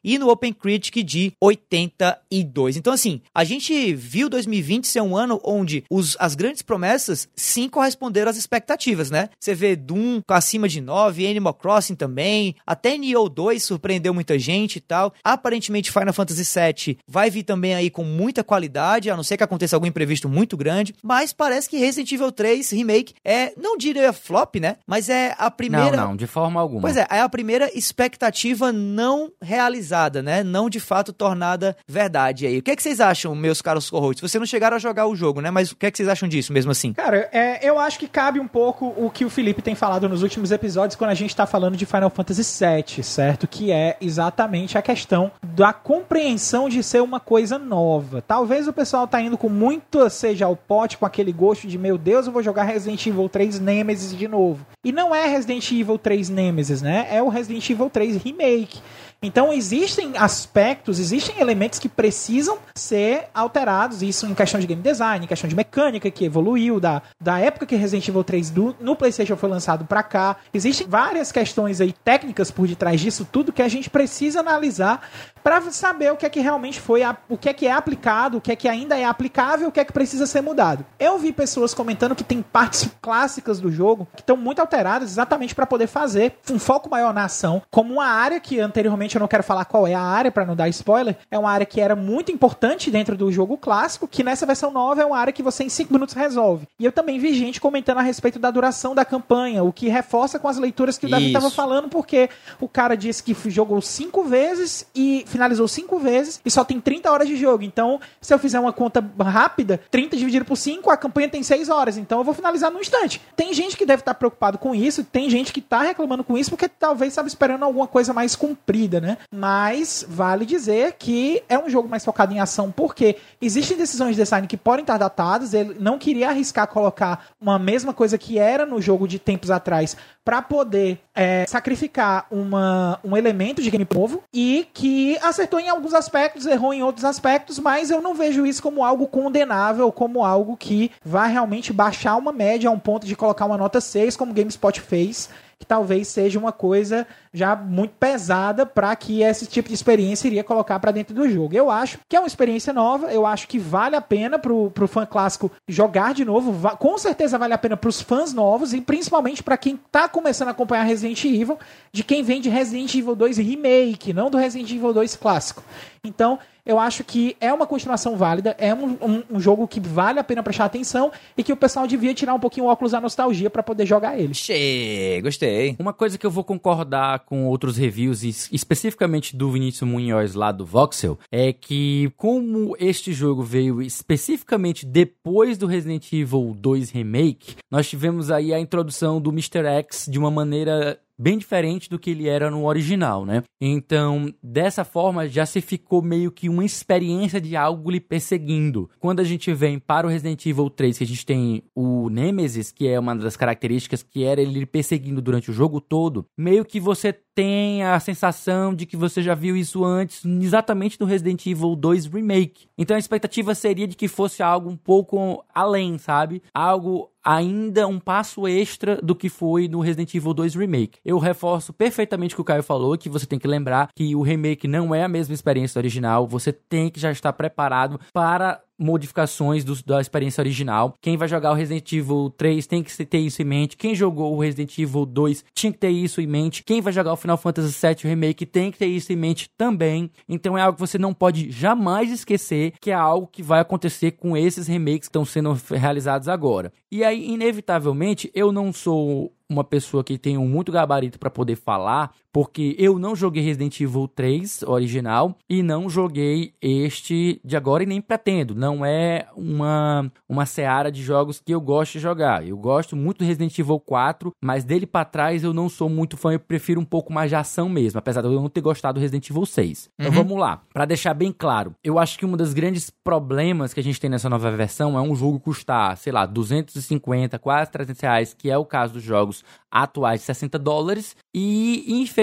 [0.03, 2.77] e no OpenCritic de 82.
[2.77, 7.69] Então assim, a gente viu 2020 ser um ano onde os, as grandes promessas sim
[7.69, 9.29] corresponderam às expectativas, né?
[9.39, 14.77] Você vê Doom acima de 9, Animal Crossing também, até Nioh 2 surpreendeu muita gente
[14.77, 15.13] e tal.
[15.25, 19.45] Aparentemente Final Fantasy VII vai vir também aí com muita qualidade, a não ser que
[19.45, 24.13] aconteça algum imprevisto muito grande, mas parece que Resident Evil 3 Remake é, não diria
[24.13, 24.77] flop, né?
[24.87, 25.97] Mas é a primeira...
[25.97, 26.83] Não, não, de forma alguma.
[26.83, 30.43] Pois é, é a primeira expectativa não realizada, né?
[30.43, 32.59] Não de fato tornada verdade aí.
[32.59, 34.23] O que, é que vocês acham, meus caros corroitos?
[34.31, 35.51] Você não chegaram a jogar o jogo, né?
[35.51, 36.93] Mas o que é que vocês acham disso, mesmo assim?
[36.93, 40.23] Cara, é, eu acho que cabe um pouco o que o Felipe tem falado nos
[40.23, 43.47] últimos episódios quando a gente tá falando de Final Fantasy VII, certo?
[43.47, 48.23] Que é exatamente a questão da compreensão de ser uma coisa nova.
[48.23, 51.99] Talvez o pessoal tá indo com muito seja ao pote, com aquele gosto de meu
[51.99, 54.65] Deus, eu vou jogar Resident Evil 3 Nemesis de novo.
[54.85, 57.09] E não é Resident Evil 3 Nemesis, né?
[57.11, 58.81] É o Resident Evil 3 Remake.
[59.23, 65.25] Então existem aspectos, existem elementos que precisam ser alterados, isso em questão de game design,
[65.25, 68.97] em questão de mecânica que evoluiu da, da época que Resident Evil 3 do, no
[68.97, 70.37] PlayStation foi lançado para cá.
[70.53, 75.09] Existem várias questões aí técnicas por detrás disso tudo que a gente precisa analisar
[75.43, 78.39] para saber o que é que realmente foi, a, o que é que é aplicado,
[78.39, 80.85] o que é que ainda é aplicável, o que é que precisa ser mudado.
[80.99, 85.55] Eu vi pessoas comentando que tem partes clássicas do jogo que estão muito alteradas exatamente
[85.55, 89.29] para poder fazer um foco maior na ação, como uma área que anteriormente eu não
[89.29, 91.95] quero falar qual é a área para não dar spoiler, é uma área que era
[91.97, 95.65] muito importante dentro do jogo clássico, que nessa versão nova é uma área que você
[95.65, 96.67] em 5 minutos resolve.
[96.79, 100.39] E eu também vi gente comentando a respeito da duração da campanha, o que reforça
[100.39, 102.29] com as leituras que o Davi estava falando, porque
[102.61, 107.11] o cara disse que jogou cinco vezes e finalizou cinco vezes e só tem 30
[107.11, 107.63] horas de jogo.
[107.63, 111.69] Então, se eu fizer uma conta rápida, 30 dividido por 5, a campanha tem 6
[111.69, 111.97] horas.
[111.97, 113.21] Então, eu vou finalizar no instante.
[113.37, 116.51] Tem gente que deve estar preocupado com isso, tem gente que está reclamando com isso
[116.51, 119.19] porque talvez estava esperando alguma coisa mais comprida, né?
[119.35, 124.23] Mas vale dizer que é um jogo mais focado em ação, porque existem decisões de
[124.23, 125.53] design que podem estar datadas.
[125.53, 129.97] Ele não queria arriscar colocar uma mesma coisa que era no jogo de tempos atrás
[130.25, 135.95] para poder é, sacrificar uma, um elemento de game novo e que acertou em alguns
[135.95, 140.57] aspectos, errou em outros aspectos, mas eu não vejo isso como algo condenável, como algo
[140.57, 144.31] que vai realmente baixar uma média a um ponto de colocar uma nota 6, como
[144.31, 145.29] o GameSpot fez
[145.63, 150.43] que talvez seja uma coisa já muito pesada para que esse tipo de experiência iria
[150.43, 151.55] colocar para dentro do jogo.
[151.55, 154.89] Eu acho que é uma experiência nova, eu acho que vale a pena pro, pro
[154.89, 158.81] fã clássico jogar de novo, com certeza vale a pena para os fãs novos e
[158.81, 161.57] principalmente para quem tá começando a acompanhar Resident Evil,
[161.93, 165.63] de quem vem de Resident Evil 2 Remake, não do Resident Evil 2 clássico.
[166.03, 170.21] Então, eu acho que é uma continuação válida, é um, um, um, jogo que vale
[170.21, 173.01] a pena prestar atenção e que o pessoal devia tirar um pouquinho o óculos da
[173.01, 174.33] nostalgia para poder jogar ele.
[174.35, 175.77] Che, gostei.
[175.79, 180.65] Uma coisa que eu vou concordar com outros reviews, especificamente do Vinícius Munhoz lá do
[180.65, 187.89] Voxel, é que como este jogo veio especificamente depois do Resident Evil 2 Remake, nós
[187.89, 189.65] tivemos aí a introdução do Mr.
[189.67, 193.45] X de uma maneira bem diferente do que ele era no original, né?
[193.61, 198.91] Então, dessa forma, já se ficou meio que uma experiência de algo lhe perseguindo.
[198.99, 202.73] Quando a gente vem para o Resident Evil 3, que a gente tem o Nemesis,
[202.73, 206.81] que é uma das características que era ele perseguindo durante o jogo todo, meio que
[206.81, 211.75] você tem a sensação de que você já viu isso antes, exatamente no Resident Evil
[211.77, 212.67] 2 Remake.
[212.77, 216.43] Então a expectativa seria de que fosse algo um pouco além, sabe?
[216.53, 220.99] Algo ainda um passo extra do que foi no Resident Evil 2 Remake.
[221.05, 224.23] Eu reforço perfeitamente o que o Caio falou, que você tem que lembrar que o
[224.23, 229.65] remake não é a mesma experiência original, você tem que já estar preparado para modificações
[229.65, 230.95] do, da experiência original.
[231.01, 233.77] Quem vai jogar o Resident Evil 3 tem que ter isso em mente.
[233.77, 236.63] Quem jogou o Resident Evil 2 tinha que ter isso em mente.
[236.65, 240.11] Quem vai jogar o Final Fantasy VII Remake tem que ter isso em mente também.
[240.29, 244.13] Então é algo que você não pode jamais esquecer que é algo que vai acontecer
[244.13, 246.73] com esses remakes que estão sendo realizados agora.
[246.91, 252.13] E aí, inevitavelmente, eu não sou uma pessoa que tem muito gabarito para poder falar,
[252.33, 257.87] porque eu não joguei Resident Evil 3 original e não joguei este de agora e
[257.87, 258.55] nem pretendo.
[258.55, 262.47] Não é uma, uma seara de jogos que eu gosto de jogar.
[262.47, 266.17] Eu gosto muito do Resident Evil 4, mas dele para trás eu não sou muito
[266.17, 268.99] fã, eu prefiro um pouco mais de ação mesmo, apesar de eu não ter gostado
[268.99, 269.91] do Resident Evil 6.
[269.99, 270.19] Então uhum.
[270.19, 273.83] vamos lá, para deixar bem claro, eu acho que um dos grandes problemas que a
[273.83, 278.35] gente tem nessa nova versão é um jogo custar, sei lá, 250, quase 300 reais,
[278.35, 282.22] que é o caso dos jogos atuais de 60 dólares, e infelizmente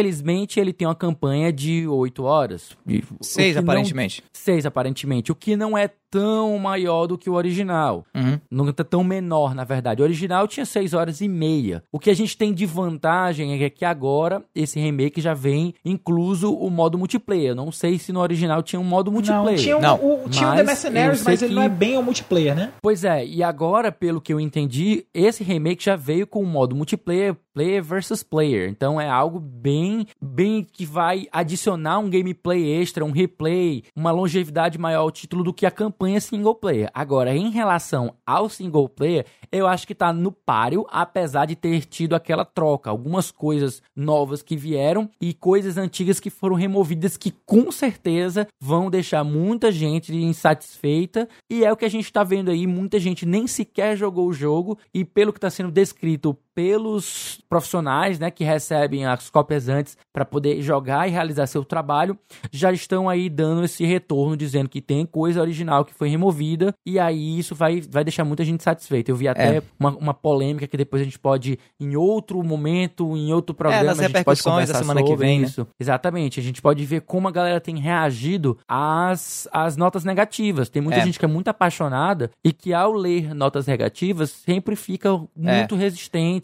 [0.60, 2.78] ele tem uma campanha de 8 horas.
[3.22, 4.22] Seis, aparentemente.
[4.22, 5.32] Não, seis, aparentemente.
[5.32, 8.06] O que não é tão maior do que o original.
[8.16, 8.40] Uhum.
[8.50, 10.02] Não tá tão menor, na verdade.
[10.02, 11.84] O original tinha 6 horas e meia.
[11.92, 16.54] O que a gente tem de vantagem é que agora esse remake já vem incluso
[16.54, 17.56] o modo multiplayer.
[17.56, 19.52] Não sei se no original tinha um modo multiplayer.
[19.52, 19.96] Não, tinha, um, não.
[19.96, 21.56] O, tinha mas The Mercenaries, mas ele que...
[21.56, 22.72] não é bem o multiplayer, né?
[22.82, 26.76] Pois é, e agora, pelo que eu entendi, esse remake já veio com o modo
[26.76, 28.70] multiplayer, player versus player.
[28.70, 34.78] Então é algo bem, bem que vai adicionar um gameplay extra, um replay, uma longevidade
[34.78, 36.90] maior ao título do que a campanha campanha single player.
[36.94, 41.84] Agora, em relação ao single player, eu acho que tá no páreo, apesar de ter
[41.84, 42.90] tido aquela troca.
[42.90, 48.90] Algumas coisas novas que vieram e coisas antigas que foram removidas que com certeza vão
[48.90, 51.28] deixar muita gente insatisfeita.
[51.50, 54.34] E é o que a gente tá vendo aí, muita gente nem sequer jogou o
[54.34, 59.98] jogo e pelo que está sendo descrito pelos profissionais, né, que recebem as cópias antes
[60.14, 62.18] para poder jogar e realizar seu trabalho,
[62.52, 67.00] já estão aí dando esse retorno dizendo que tem coisa original que foi removida e
[67.00, 69.12] aí isso vai, vai deixar muita gente satisfeita.
[69.12, 69.64] Eu vi até é.
[69.80, 73.88] uma, uma polêmica que depois a gente pode em outro momento, em outro programa, é,
[73.88, 75.46] nas a gente pode conversar da semana que vem, né?
[75.46, 75.62] isso.
[75.62, 75.68] Né?
[75.80, 76.40] Exatamente.
[76.40, 80.70] A gente pode ver como a galera tem reagido às, às notas negativas.
[80.70, 81.06] Tem muita é.
[81.06, 85.78] gente que é muito apaixonada e que ao ler notas negativas sempre fica muito é.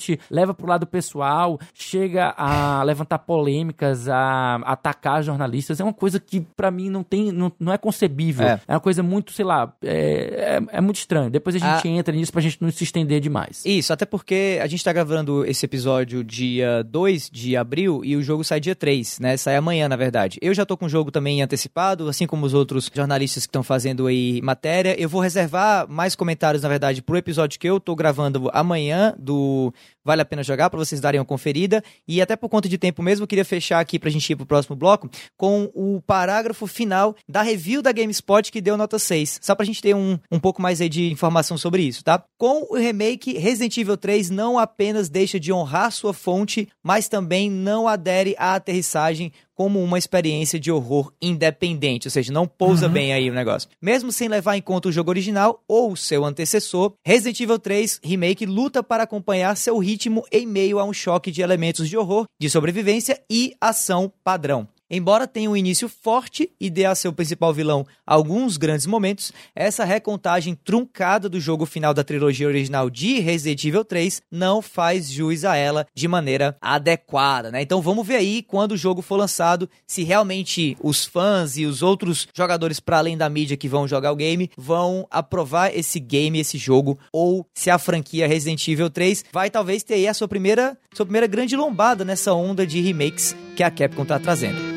[0.05, 5.79] Resistente leva pro lado pessoal, chega a levantar polêmicas, a atacar jornalistas.
[5.79, 8.45] É uma coisa que para mim não tem, não, não é concebível.
[8.45, 8.61] É.
[8.67, 8.73] é.
[8.73, 11.29] uma coisa muito, sei lá, é, é, é muito estranho.
[11.29, 11.91] Depois a gente a...
[11.91, 13.63] entra nisso pra gente não se estender demais.
[13.65, 18.21] Isso, até porque a gente tá gravando esse episódio dia 2 de abril e o
[18.21, 19.37] jogo sai dia 3, né?
[19.37, 20.37] Sai amanhã, na verdade.
[20.41, 23.63] Eu já tô com o jogo também antecipado, assim como os outros jornalistas que estão
[23.63, 24.99] fazendo aí matéria.
[24.99, 29.73] Eu vou reservar mais comentários, na verdade, pro episódio que eu tô gravando amanhã do
[30.03, 31.83] vale a pena jogar para vocês darem uma conferida.
[32.07, 34.35] E até por conta de tempo mesmo, eu queria fechar aqui para a gente ir
[34.35, 38.97] para o próximo bloco com o parágrafo final da review da GameSpot que deu nota
[38.97, 39.25] 6.
[39.25, 42.23] 3, só pra gente ter um, um pouco mais aí de informação sobre isso, tá?
[42.37, 47.49] Com o remake, Resident Evil 3 não apenas deixa de honrar sua fonte, mas também
[47.49, 52.93] não adere à aterrissagem como uma experiência de horror independente, ou seja, não pousa uhum.
[52.93, 53.69] bem aí o negócio.
[53.81, 58.45] Mesmo sem levar em conta o jogo original ou seu antecessor, Resident Evil 3 Remake
[58.45, 62.49] luta para acompanhar seu ritmo em meio a um choque de elementos de horror, de
[62.49, 64.67] sobrevivência e ação padrão.
[64.89, 69.83] Embora tenha um início forte e dê a seu principal vilão alguns grandes momentos, essa
[69.83, 75.43] recontagem truncada do jogo final da trilogia original de Resident Evil 3 não faz jus
[75.43, 77.63] a ela de maneira adequada, né?
[77.63, 81.81] Então vamos ver aí quando o jogo for lançado se realmente os fãs e os
[81.81, 86.39] outros jogadores para além da mídia que vão jogar o game vão aprovar esse game,
[86.39, 90.27] esse jogo ou se a franquia Resident Evil 3 vai talvez ter aí a sua
[90.27, 94.74] primeira, sua primeira grande lombada nessa onda de remakes que a Capcom está trazendo.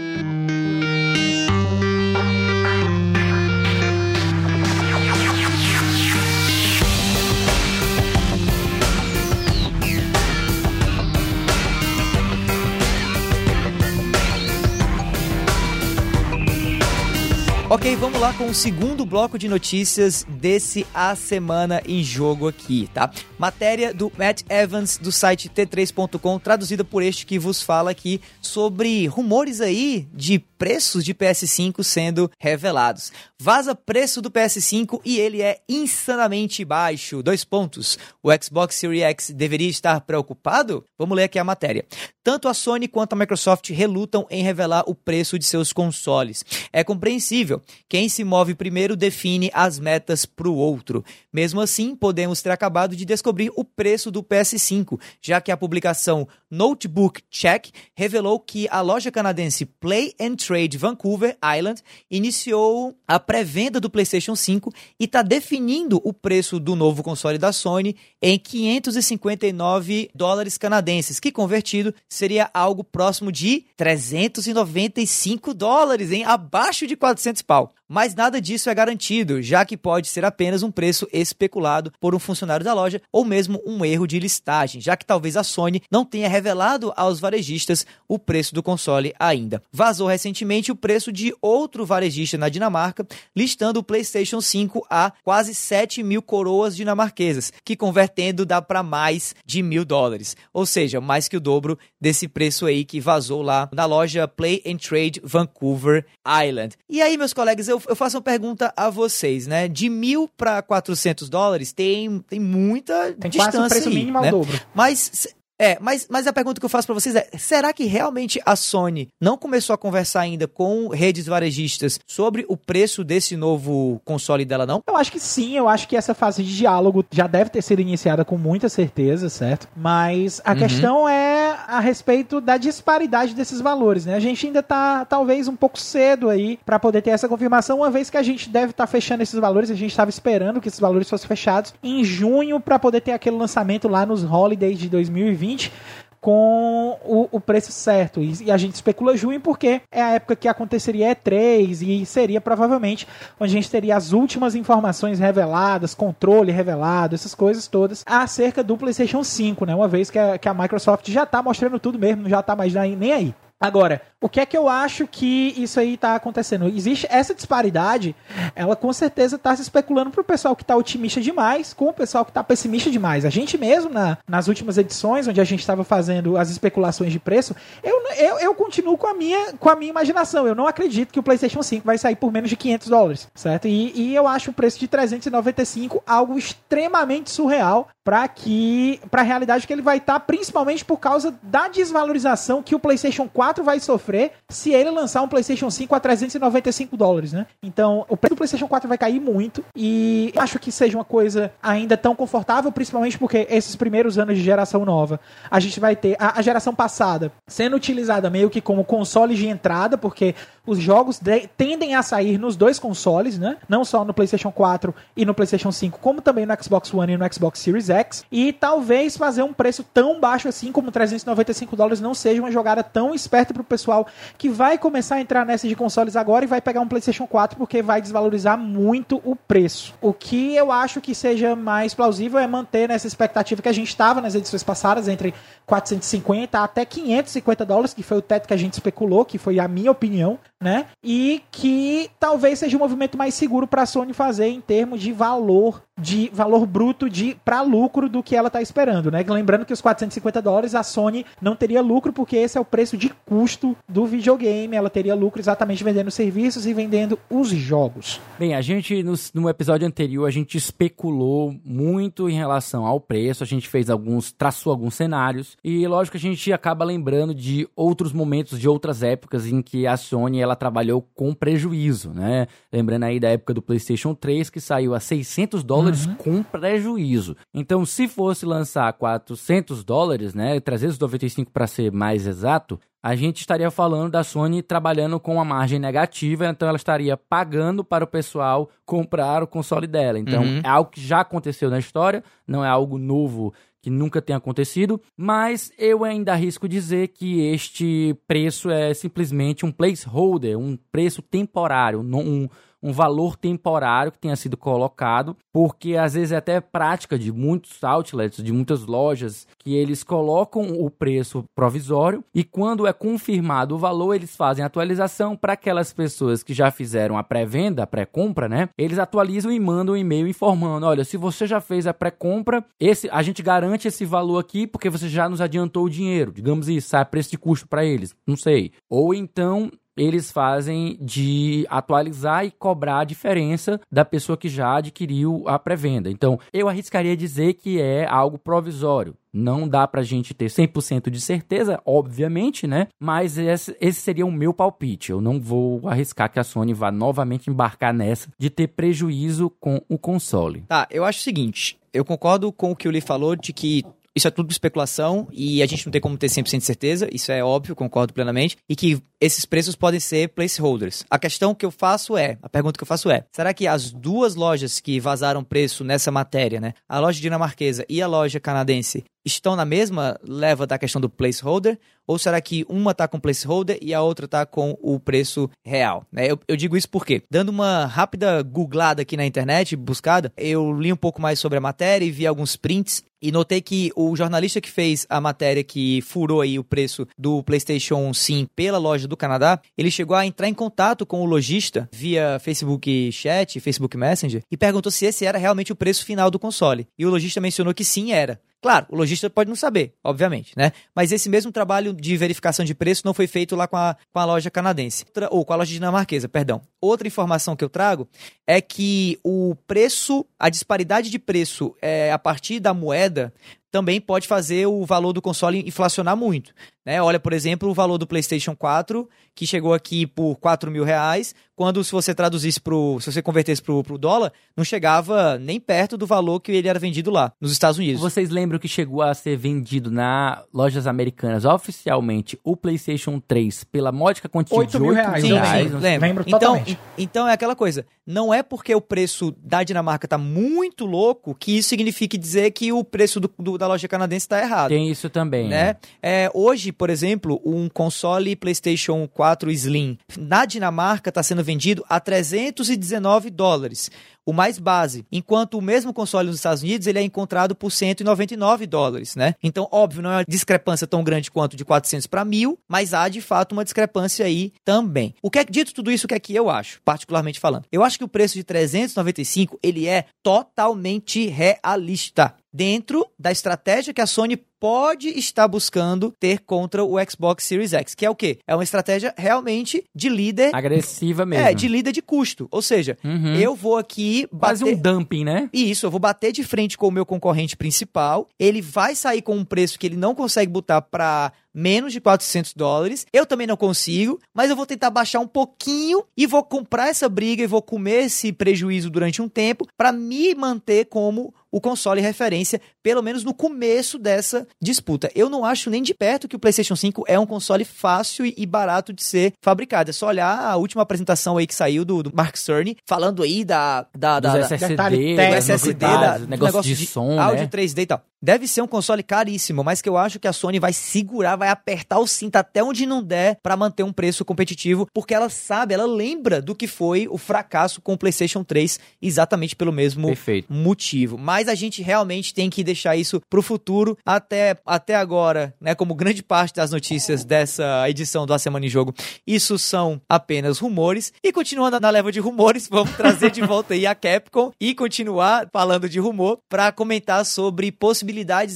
[17.71, 22.89] Ok, vamos lá com o segundo bloco de notícias desse A Semana em Jogo aqui,
[22.95, 23.11] tá?
[23.39, 29.07] Matéria do Matt Evans do site T3.com, traduzida por este que vos fala aqui sobre
[29.07, 33.13] rumores aí de preços de PS5 sendo revelados.
[33.41, 37.23] Vaza preço do PS5 e ele é insanamente baixo.
[37.23, 37.97] Dois pontos.
[38.23, 40.85] O Xbox Series X deveria estar preocupado?
[40.99, 41.87] Vamos ler aqui a matéria.
[42.25, 46.45] Tanto a Sony quanto a Microsoft relutam em revelar o preço de seus consoles.
[46.73, 47.58] É compreensível.
[47.89, 51.05] Quem se move primeiro define as metas para o outro.
[51.33, 56.27] Mesmo assim, podemos ter acabado de descobrir o preço do PS5, já que a publicação
[56.51, 63.79] Notebook Check revelou que a loja canadense Play and Trade Vancouver Island iniciou a pré-venda
[63.79, 70.11] do PlayStation 5 e está definindo o preço do novo console da Sony em 559
[70.15, 76.25] dólares canadenses, que convertido seria algo próximo de 395 dólares, hein?
[76.25, 77.78] Abaixo de 400 pau.
[77.89, 82.19] Mas nada disso é garantido, já que pode ser apenas um preço especulado por um
[82.19, 86.05] funcionário da loja ou mesmo um erro de listagem, já que talvez a Sony não
[86.05, 89.63] tenha revelado aos varejistas o preço do console ainda.
[89.73, 95.55] Vazou recentemente o preço de outro varejista na Dinamarca, listando o PlayStation 5 a quase
[95.55, 101.27] 7 mil coroas dinamarquesas, que convertendo dá para mais de mil dólares, ou seja, mais
[101.27, 106.05] que o dobro desse preço aí que vazou lá na loja Play and Trade Vancouver
[106.27, 106.77] Island.
[106.89, 109.69] E aí, meus colegas, eu eu, eu faço uma pergunta a vocês, né?
[109.69, 114.21] De mil para 400 dólares tem, tem muita tem distância quase o preço aí, mínimo
[114.21, 114.29] né?
[114.29, 114.61] ao dobro.
[114.75, 115.29] Mas
[115.61, 118.55] é, mas, mas a pergunta que eu faço para vocês é: será que realmente a
[118.55, 124.45] Sony não começou a conversar ainda com redes varejistas sobre o preço desse novo console
[124.45, 124.83] dela, não?
[124.87, 127.81] Eu acho que sim, eu acho que essa fase de diálogo já deve ter sido
[127.81, 129.67] iniciada com muita certeza, certo?
[129.77, 130.59] Mas a uhum.
[130.59, 134.15] questão é a respeito da disparidade desses valores, né?
[134.15, 137.91] A gente ainda tá talvez um pouco cedo aí para poder ter essa confirmação, uma
[137.91, 140.69] vez que a gente deve estar tá fechando esses valores, a gente estava esperando que
[140.69, 144.89] esses valores fossem fechados em junho para poder ter aquele lançamento lá nos holidays de
[144.89, 145.73] 2020 2020
[146.21, 148.21] com o, o, preço certo.
[148.21, 152.41] E, e, a gente especula junho porque é a época que aconteceria E3 e seria
[152.41, 153.07] provavelmente
[153.39, 158.77] onde a gente teria as últimas informações reveladas, controle revelado, essas coisas todas acerca do
[158.77, 159.75] PlayStation 5, né?
[159.75, 162.57] Uma vez que a, que a Microsoft já está mostrando tudo mesmo, não já está
[162.57, 163.35] mais nem aí.
[163.61, 166.69] Agora, o que é que eu acho que isso aí está acontecendo?
[166.69, 168.15] Existe essa disparidade,
[168.55, 171.93] ela com certeza está se especulando para o pessoal que está otimista demais com o
[171.93, 173.25] pessoal que está pessimista demais.
[173.25, 177.19] A gente mesmo, na, nas últimas edições, onde a gente estava fazendo as especulações de
[177.19, 180.47] preço, eu, eu, eu continuo com a, minha, com a minha imaginação.
[180.47, 183.67] Eu não acredito que o PlayStation 5 vai sair por menos de 500 dólares, certo?
[183.67, 189.25] E, e eu acho o preço de 395 algo extremamente surreal para que para a
[189.25, 193.48] realidade que ele vai estar, tá, principalmente por causa da desvalorização que o PlayStation 4
[193.57, 197.47] vai sofrer se ele lançar um PlayStation 5 a 395 dólares, né?
[197.63, 201.53] Então, o preço do PlayStation 4 vai cair muito e acho que seja uma coisa
[201.63, 205.21] ainda tão confortável, principalmente porque esses primeiros anos de geração nova,
[205.51, 209.47] a gente vai ter a, a geração passada sendo utilizada meio que como console de
[209.47, 210.35] entrada, porque
[210.69, 213.57] os jogos de, tendem a sair nos dois consoles, né?
[213.67, 217.17] Não só no PlayStation 4 e no PlayStation 5, como também no Xbox One e
[217.17, 222.01] no Xbox Series X e talvez fazer um preço tão baixo assim como 395 dólares
[222.01, 224.07] não seja uma jogada tão esperta para o pessoal
[224.37, 227.57] que vai começar a entrar nessa de consoles agora e vai pegar um PlayStation 4
[227.57, 229.95] porque vai desvalorizar muito o preço.
[230.03, 233.89] O que eu acho que seja mais plausível é manter nessa expectativa que a gente
[233.89, 235.33] estava nas edições passadas entre
[235.67, 239.69] 450 até 550 dólares, que foi o teto que a gente especulou, que foi a
[239.69, 240.87] minha opinião, né?
[241.03, 245.13] E que talvez seja o movimento mais seguro para a Sony fazer em termos de
[245.13, 249.25] valor de valor bruto de para lucro do que ela está esperando, né?
[249.29, 252.97] Lembrando que os 450 dólares a Sony não teria lucro porque esse é o preço
[252.97, 258.21] de custo do videogame, ela teria lucro exatamente vendendo serviços e vendendo os jogos.
[258.39, 263.43] Bem, a gente no, no episódio anterior a gente especulou muito em relação ao preço,
[263.43, 268.13] a gente fez alguns traçou alguns cenários e lógico a gente acaba lembrando de outros
[268.13, 272.47] momentos de outras épocas em que a Sony ela trabalhou com prejuízo, né?
[272.73, 276.15] Lembrando aí da época do PlayStation 3 que saiu a 600 dólares uhum.
[276.15, 277.37] com prejuízo.
[277.55, 283.71] Então, se fosse lançar 400 dólares, né, 395 para ser mais exato, a gente estaria
[283.71, 288.69] falando da Sony trabalhando com uma margem negativa, então ela estaria pagando para o pessoal
[288.85, 290.19] comprar o console dela.
[290.19, 290.61] Então, uhum.
[290.65, 295.01] é algo que já aconteceu na história, não é algo novo que nunca tenha acontecido,
[295.17, 302.01] mas eu ainda arrisco dizer que este preço é simplesmente um placeholder, um preço temporário,
[302.01, 302.49] um,
[302.83, 307.83] um valor temporário que tenha sido colocado, porque às vezes é até prática de muitos
[307.83, 313.79] outlets, de muitas lojas, que eles colocam o preço provisório e quando é confirmado o
[313.79, 318.69] valor, eles fazem atualização para aquelas pessoas que já fizeram a pré-venda, a pré-compra, né?
[318.79, 323.09] Eles atualizam e mandam um e-mail informando: olha, se você já fez a pré-compra, esse
[323.11, 326.33] a gente garante esse valor aqui porque você já nos adiantou o dinheiro.
[326.33, 328.15] Digamos isso, sai preço de custo para eles.
[328.27, 328.73] Não sei.
[328.89, 335.45] Ou então eles fazem de atualizar e cobrar a diferença da pessoa que já adquiriu
[335.47, 336.11] a pré-venda.
[336.11, 339.15] Então, eu arriscaria dizer que é algo provisório.
[339.33, 342.89] Não dá pra gente ter 100% de certeza, obviamente, né?
[342.99, 345.11] Mas esse, seria o meu palpite.
[345.11, 349.81] Eu não vou arriscar que a Sony vá novamente embarcar nessa de ter prejuízo com
[349.89, 350.63] o console.
[350.67, 351.79] Tá, eu acho o seguinte.
[351.93, 353.85] Eu concordo com o que o Lee falou de que
[354.19, 357.33] isso é tudo especulação e a gente não tem como ter 100% de certeza, isso
[357.33, 361.05] é óbvio, concordo plenamente, e que esses preços podem ser placeholders.
[361.09, 363.91] A questão que eu faço é, a pergunta que eu faço é, será que as
[363.91, 369.05] duas lojas que vazaram preço nessa matéria, né, a loja dinamarquesa e a loja canadense,
[369.33, 371.79] estão na mesma leva da questão do placeholder?
[372.07, 376.07] Ou será que uma está com placeholder e a outra está com o preço real?
[376.11, 376.31] Né?
[376.31, 380.91] Eu, eu, digo isso porque, dando uma rápida googlada aqui na internet, buscada, eu li
[380.91, 384.61] um pouco mais sobre a matéria e vi alguns prints e notei que o jornalista
[384.61, 389.17] que fez a matéria que furou aí o preço do PlayStation 5 pela loja do
[389.17, 394.43] Canadá, ele chegou a entrar em contato com o lojista via Facebook Chat, Facebook Messenger
[394.51, 396.87] e perguntou se esse era realmente o preço final do console.
[396.99, 398.41] E o lojista mencionou que sim era.
[398.61, 400.73] Claro, o lojista pode não saber, obviamente, né?
[400.95, 404.19] Mas esse mesmo trabalho de verificação de preço não foi feito lá com a, com
[404.19, 406.61] a loja canadense, ou com a loja dinamarquesa, perdão.
[406.81, 408.09] Outra informação que eu trago
[408.47, 413.33] é que o preço, a disparidade de preço é, a partir da moeda
[413.71, 416.53] também pode fazer o valor do console inflacionar muito.
[416.89, 417.03] Né?
[417.03, 421.35] Olha, por exemplo, o valor do PlayStation 4, que chegou aqui por 4 mil reais,
[421.55, 422.99] quando se você traduzisse pro.
[422.99, 426.79] se você convertesse pro, pro dólar, não chegava nem perto do valor que ele era
[426.79, 428.01] vendido lá, nos Estados Unidos.
[428.01, 433.93] Vocês lembram que chegou a ser vendido na lojas americanas oficialmente o PlayStation 3 pela
[433.93, 435.23] módica quantia 8 de 8 mil reais?
[435.23, 436.07] Sim, reais, sim, lembro.
[436.07, 436.65] lembro então,
[436.97, 437.85] então é aquela coisa.
[438.07, 442.73] Não é porque o preço da Dinamarca tá muito louco que isso signifique dizer que
[442.73, 444.71] o preço do, do da loja canadense está errado.
[444.71, 445.49] Tem isso também.
[445.49, 445.77] Né?
[446.03, 452.01] É, hoje, por exemplo, um console PlayStation 4 Slim na Dinamarca está sendo vendido a
[452.01, 453.91] 319 dólares
[454.29, 458.67] o mais base, enquanto o mesmo console nos Estados Unidos ele é encontrado por 199
[458.67, 459.35] dólares, né?
[459.43, 463.09] Então, óbvio, não é uma discrepância tão grande quanto de 400 para 1000, mas há
[463.09, 465.15] de fato uma discrepância aí também.
[465.23, 467.65] O que é dito tudo isso, o que é que eu acho, particularmente falando?
[467.73, 474.01] Eu acho que o preço de 395 ele é totalmente realista dentro da estratégia que
[474.01, 478.39] a Sony pode estar buscando ter contra o Xbox Series X, que é o quê?
[478.47, 481.47] É uma estratégia realmente de líder agressiva mesmo.
[481.47, 482.49] É, de líder de custo.
[482.51, 483.35] Ou seja, uhum.
[483.35, 484.39] eu vou aqui bater...
[484.39, 485.49] quase um dumping, né?
[485.53, 489.37] Isso, eu vou bater de frente com o meu concorrente principal, ele vai sair com
[489.37, 493.07] um preço que ele não consegue botar para menos de 400 dólares.
[493.13, 497.09] Eu também não consigo, mas eu vou tentar baixar um pouquinho e vou comprar essa
[497.09, 502.01] briga e vou comer esse prejuízo durante um tempo para me manter como o console
[502.01, 505.11] referência, pelo menos no começo dessa disputa.
[505.15, 508.47] Eu não acho nem de perto que o PlayStation 5 é um console fácil e
[508.47, 509.91] barato de ser fabricado.
[509.91, 513.45] É só olhar a última apresentação aí que saiu do, do Mark Cerny, falando aí
[513.45, 517.49] da, da, da, SSD, da, do SSD, da, negócio, negócio de, de som, áudio né?
[517.49, 518.03] 3D e tal.
[518.21, 521.49] Deve ser um console caríssimo, mas que eu acho que a Sony vai segurar, vai
[521.49, 525.75] apertar o cinto até onde não der para manter um preço competitivo, porque ela sabe,
[525.75, 530.53] ela lembra do que foi o fracasso com o PlayStation 3, exatamente pelo mesmo Perfeito.
[530.53, 531.17] motivo.
[531.17, 533.97] Mas a gente realmente tem que deixar isso pro futuro.
[534.05, 538.69] Até, até agora, né, como grande parte das notícias dessa edição do A Semana em
[538.69, 538.95] Jogo,
[539.27, 541.13] isso são apenas rumores.
[541.23, 545.49] E continuando na leva de rumores, vamos trazer de volta aí a Capcom e continuar
[545.53, 548.08] falando de rumor para comentar sobre possibilidades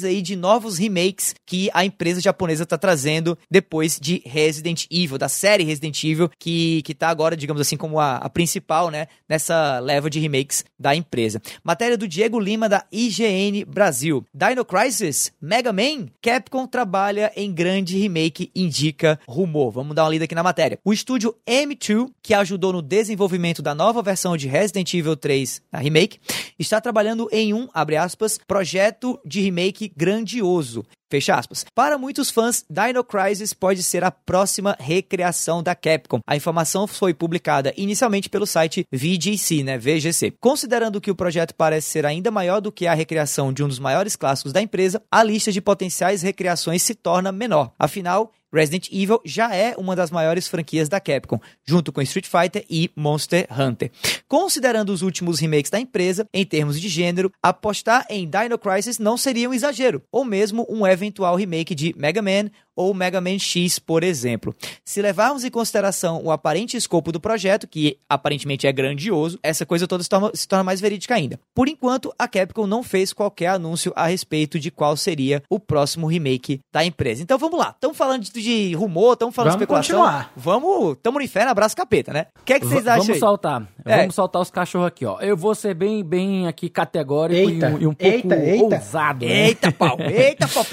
[0.04, 5.28] aí de novos remakes que a empresa japonesa está trazendo depois de Resident Evil, da
[5.28, 9.78] série Resident Evil, que, que tá agora, digamos assim, como a, a principal, né, nessa
[9.78, 11.40] leva de remakes da empresa.
[11.62, 14.24] Matéria do Diego Lima, da IGN Brasil.
[14.32, 19.70] Dino Crisis, Mega Man, Capcom trabalha em grande remake, indica rumor.
[19.70, 20.78] Vamos dar uma lida aqui na matéria.
[20.84, 25.78] O estúdio M2, que ajudou no desenvolvimento da nova versão de Resident Evil 3, a
[25.78, 26.18] remake,
[26.58, 30.84] está trabalhando em um, abre aspas, projeto de remake grandioso.
[31.12, 31.66] Fecha aspas.
[31.74, 36.20] Para muitos fãs, Dino Crisis pode ser a próxima recriação da Capcom.
[36.26, 40.32] A informação foi publicada inicialmente pelo site VGC, né, VGC.
[40.40, 43.78] Considerando que o projeto parece ser ainda maior do que a recriação de um dos
[43.78, 47.74] maiores clássicos da empresa, a lista de potenciais recriações se torna menor.
[47.78, 52.64] Afinal, Resident Evil já é uma das maiores franquias da Capcom, junto com Street Fighter
[52.68, 53.90] e Monster Hunter.
[54.28, 59.16] Considerando os últimos remakes da empresa, em termos de gênero, apostar em Dino Crisis não
[59.16, 63.78] seria um exagero, ou mesmo um eventual remake de Mega Man ou Mega Man X,
[63.78, 64.54] por exemplo.
[64.82, 69.86] Se levarmos em consideração o aparente escopo do projeto, que aparentemente é grandioso, essa coisa
[69.86, 71.38] toda se torna, se torna, mais verídica ainda.
[71.54, 76.06] Por enquanto, a Capcom não fez qualquer anúncio a respeito de qual seria o próximo
[76.06, 77.22] remake da empresa.
[77.22, 79.98] Então vamos lá, estamos falando de, de rumor, estamos falando Vamos de especulação.
[79.98, 80.32] continuar.
[80.34, 82.26] Vamos, estamos no inferno, abraço capeta, né?
[82.40, 83.20] O que, é que vocês V- acham Vamos aí?
[83.20, 83.68] soltar.
[83.84, 83.96] É.
[83.98, 85.20] Vamos soltar os cachorros aqui, ó.
[85.20, 88.64] Eu vou ser bem, bem aqui categórico Eita, e, um- e um pouco eita, eita.
[88.76, 89.26] ousado.
[89.26, 89.48] né?
[89.48, 90.64] Eita pau, eita pau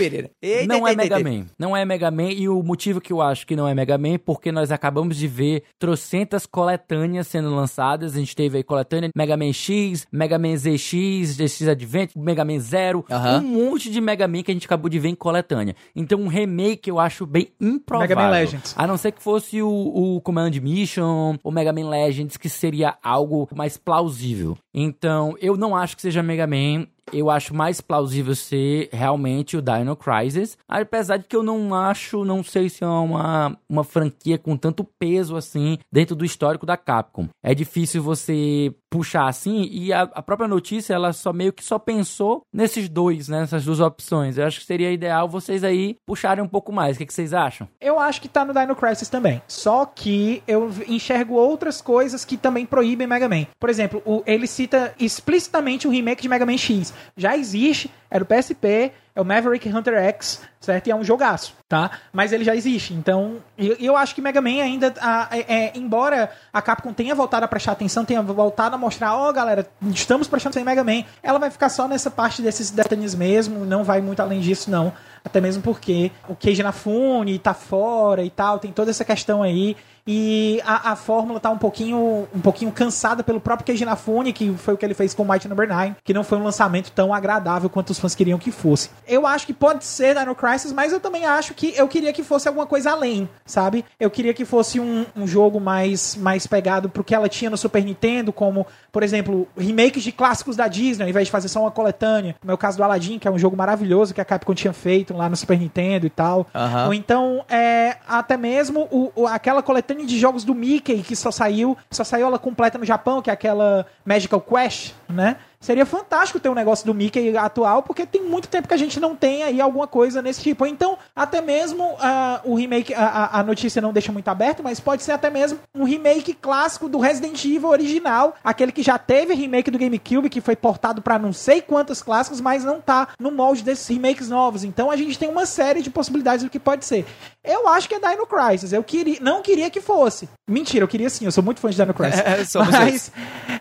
[0.67, 1.45] Não é Mega eita, Man.
[1.57, 2.31] Não é Mega Man.
[2.31, 5.27] E o motivo que eu acho que não é Mega Man, porque nós acabamos de
[5.27, 8.15] ver trocentas coletâneas sendo lançadas.
[8.15, 12.59] A gente teve aí coletânea Mega Man X, Mega Man ZX, ZX Advent, Mega Man
[12.59, 13.05] Zero.
[13.09, 13.39] Aham.
[13.39, 15.75] Um monte de Mega Man que a gente acabou de ver em coletânea.
[15.95, 18.15] Então um remake eu acho bem improvável.
[18.15, 18.73] Mega Man Legends.
[18.77, 22.95] A não ser que fosse o, o Command Mission, o Mega Man Legends, que seria
[23.03, 24.57] algo mais plausível.
[24.73, 26.87] Então, eu não acho que seja Mega Man.
[27.11, 30.57] Eu acho mais plausível ser realmente o Dino Crisis.
[30.67, 34.83] Apesar de que eu não acho, não sei se é uma, uma franquia com tanto
[34.83, 37.27] peso assim dentro do histórico da Capcom.
[37.43, 41.77] É difícil você puxar assim e a, a própria notícia ela só meio que só
[41.77, 44.37] pensou nesses dois, né, nessas duas opções.
[44.37, 46.95] Eu acho que seria ideal vocês aí puxarem um pouco mais.
[46.95, 47.67] O que, que vocês acham?
[47.79, 49.41] Eu acho que tá no Dino Crisis também.
[49.47, 53.45] Só que eu enxergo outras coisas que também proíbem Mega Man.
[53.59, 56.93] Por exemplo, o- ele cita explicitamente o remake de Mega Man X.
[57.15, 60.87] Já existe, é do PSP, é o Maverick Hunter X, certo?
[60.87, 61.91] E é um jogaço, tá?
[62.13, 62.93] Mas ele já existe.
[62.93, 67.43] Então, eu, eu acho que Mega Man ainda, ah, é- embora a Capcom tenha voltado
[67.43, 71.03] a prestar atenção, tenha voltado a mostrar, ó, galera, estamos prestando atenção em Mega Man,
[71.21, 74.93] ela vai ficar só nessa parte desses detalhes mesmo, não vai muito além disso, não.
[75.29, 79.75] Até mesmo porque o Keiji Inafune tá fora e tal, tem toda essa questão aí.
[80.11, 84.51] E a, a fórmula tá um pouquinho, um pouquinho cansada pelo próprio Keiji Inafune, que
[84.57, 87.13] foi o que ele fez com Might Number 9, que não foi um lançamento tão
[87.13, 88.89] agradável quanto os fãs queriam que fosse.
[89.07, 92.23] Eu acho que pode ser Dino Crisis, mas eu também acho que eu queria que
[92.23, 93.85] fosse alguma coisa além, sabe?
[93.99, 97.57] Eu queria que fosse um, um jogo mais, mais pegado pro que ela tinha no
[97.57, 101.61] Super Nintendo, como, por exemplo, remakes de clássicos da Disney, ao invés de fazer só
[101.61, 102.35] uma coletânea.
[102.41, 104.73] Como é o caso do Aladdin, que é um jogo maravilhoso que a Capcom tinha
[104.73, 106.47] feito lá no Super Nintendo e tal.
[106.55, 106.87] Aham.
[106.87, 111.29] Ou então, é, até mesmo o, o- aquela coletânea de jogos do Mickey que só
[111.29, 115.35] saiu, só saiu ela completa no Japão, que é aquela Magical Quest, né?
[115.61, 118.97] Seria fantástico ter um negócio do Mickey atual, porque tem muito tempo que a gente
[118.97, 120.65] não tem aí alguma coisa nesse tipo.
[120.65, 125.03] Então, até mesmo ah, o remake, a, a- notícia não deixa muito aberto, mas pode
[125.03, 129.69] ser até mesmo um remake clássico do Resident Evil original, aquele que já teve remake
[129.69, 133.61] do GameCube, que foi portado pra não sei quantos clássicos, mas não tá no molde
[133.61, 134.63] desses remakes novos.
[134.63, 137.05] Então a gente tem uma série de possibilidades do que pode ser.
[137.49, 138.71] Eu acho que é Dino Crisis.
[138.71, 140.29] Eu queria, não queria que fosse.
[140.47, 141.25] Mentira, eu queria sim.
[141.25, 142.19] Eu sou muito fã de Dino Crisis.
[142.19, 143.11] É, Mas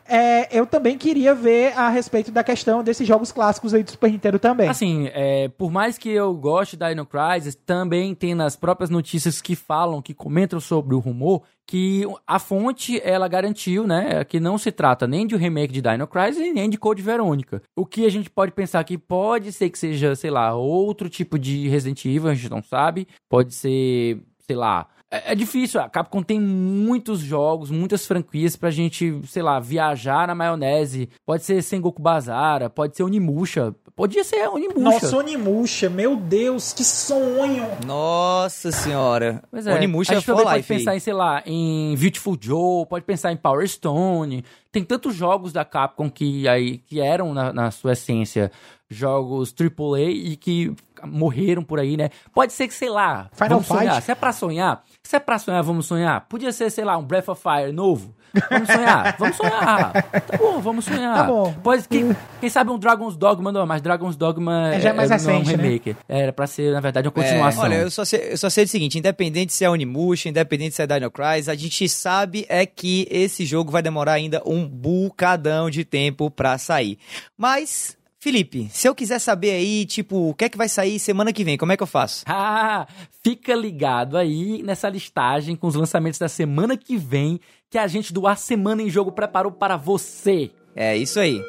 [0.06, 4.12] é, eu também queria ver a respeito da questão desses jogos clássicos aí do Super
[4.12, 4.68] Nintendo também.
[4.68, 9.40] Assim, é, por mais que eu goste da Dino Crisis, também tem nas próprias notícias
[9.40, 14.56] que falam, que comentam sobre o rumor, que a fonte, ela garantiu, né, que não
[14.56, 17.62] se trata nem de um remake de Dino Crisis, nem de Code Verônica.
[17.76, 21.38] O que a gente pode pensar que pode ser que seja, sei lá, outro tipo
[21.38, 23.06] de Resident Evil, a gente não sabe.
[23.28, 24.88] Pode ser, sei lá...
[25.10, 30.26] É, é difícil, a Capcom tem muitos jogos, muitas franquias pra gente, sei lá, viajar
[30.26, 31.08] na maionese.
[31.24, 34.78] Pode ser Sengoku Bazara, pode ser Onimusha, Podia ser Onimusha.
[34.78, 37.66] Nossa, Onimusha, meu Deus, que sonho!
[37.84, 39.42] Nossa senhora.
[39.50, 39.74] Pois é.
[39.74, 40.78] Onimusha a gente for também pode life aí.
[40.78, 44.44] pensar em, sei lá, em Beautiful Joe, pode pensar em Power Stone.
[44.70, 48.52] Tem tantos jogos da Capcom que, aí, que eram, na, na sua essência,
[48.88, 50.72] jogos AAA e que
[51.04, 52.10] morreram por aí, né?
[52.32, 53.94] Pode ser que, sei lá, Final vamos sonhar.
[53.94, 54.04] Fight.
[54.04, 56.20] Se é pra sonhar, se é pra sonhar, vamos sonhar.
[56.28, 58.14] Podia ser, sei lá, um Breath of Fire novo.
[58.50, 59.92] Vamos sonhar, vamos sonhar.
[59.92, 61.16] Tá bom, vamos sonhar.
[61.16, 61.52] Tá bom.
[61.62, 65.10] Pode, quem, quem sabe um Dragon's Dogma, não, mas Dragon's Dogma É, já é mais
[65.10, 65.62] não recente, um né?
[65.62, 65.96] remake.
[66.08, 67.62] Era pra ser, na verdade, uma É, continuação.
[67.64, 70.82] olha, eu só, sei, eu só sei o seguinte, independente se é Onimusha, independente se
[70.82, 75.70] é Dino Crisis, a gente sabe é que esse jogo vai demorar ainda um bucadão
[75.70, 76.98] de tempo pra sair.
[77.36, 81.32] Mas, Felipe, se eu quiser saber aí, tipo, o que é que vai sair semana
[81.32, 82.24] que vem, como é que eu faço?
[82.28, 82.86] Ah,
[83.22, 87.40] fica ligado aí nessa listagem com os lançamentos da semana que vem
[87.70, 90.50] que a gente do A Semana em Jogo preparou para você.
[90.74, 91.42] É isso aí.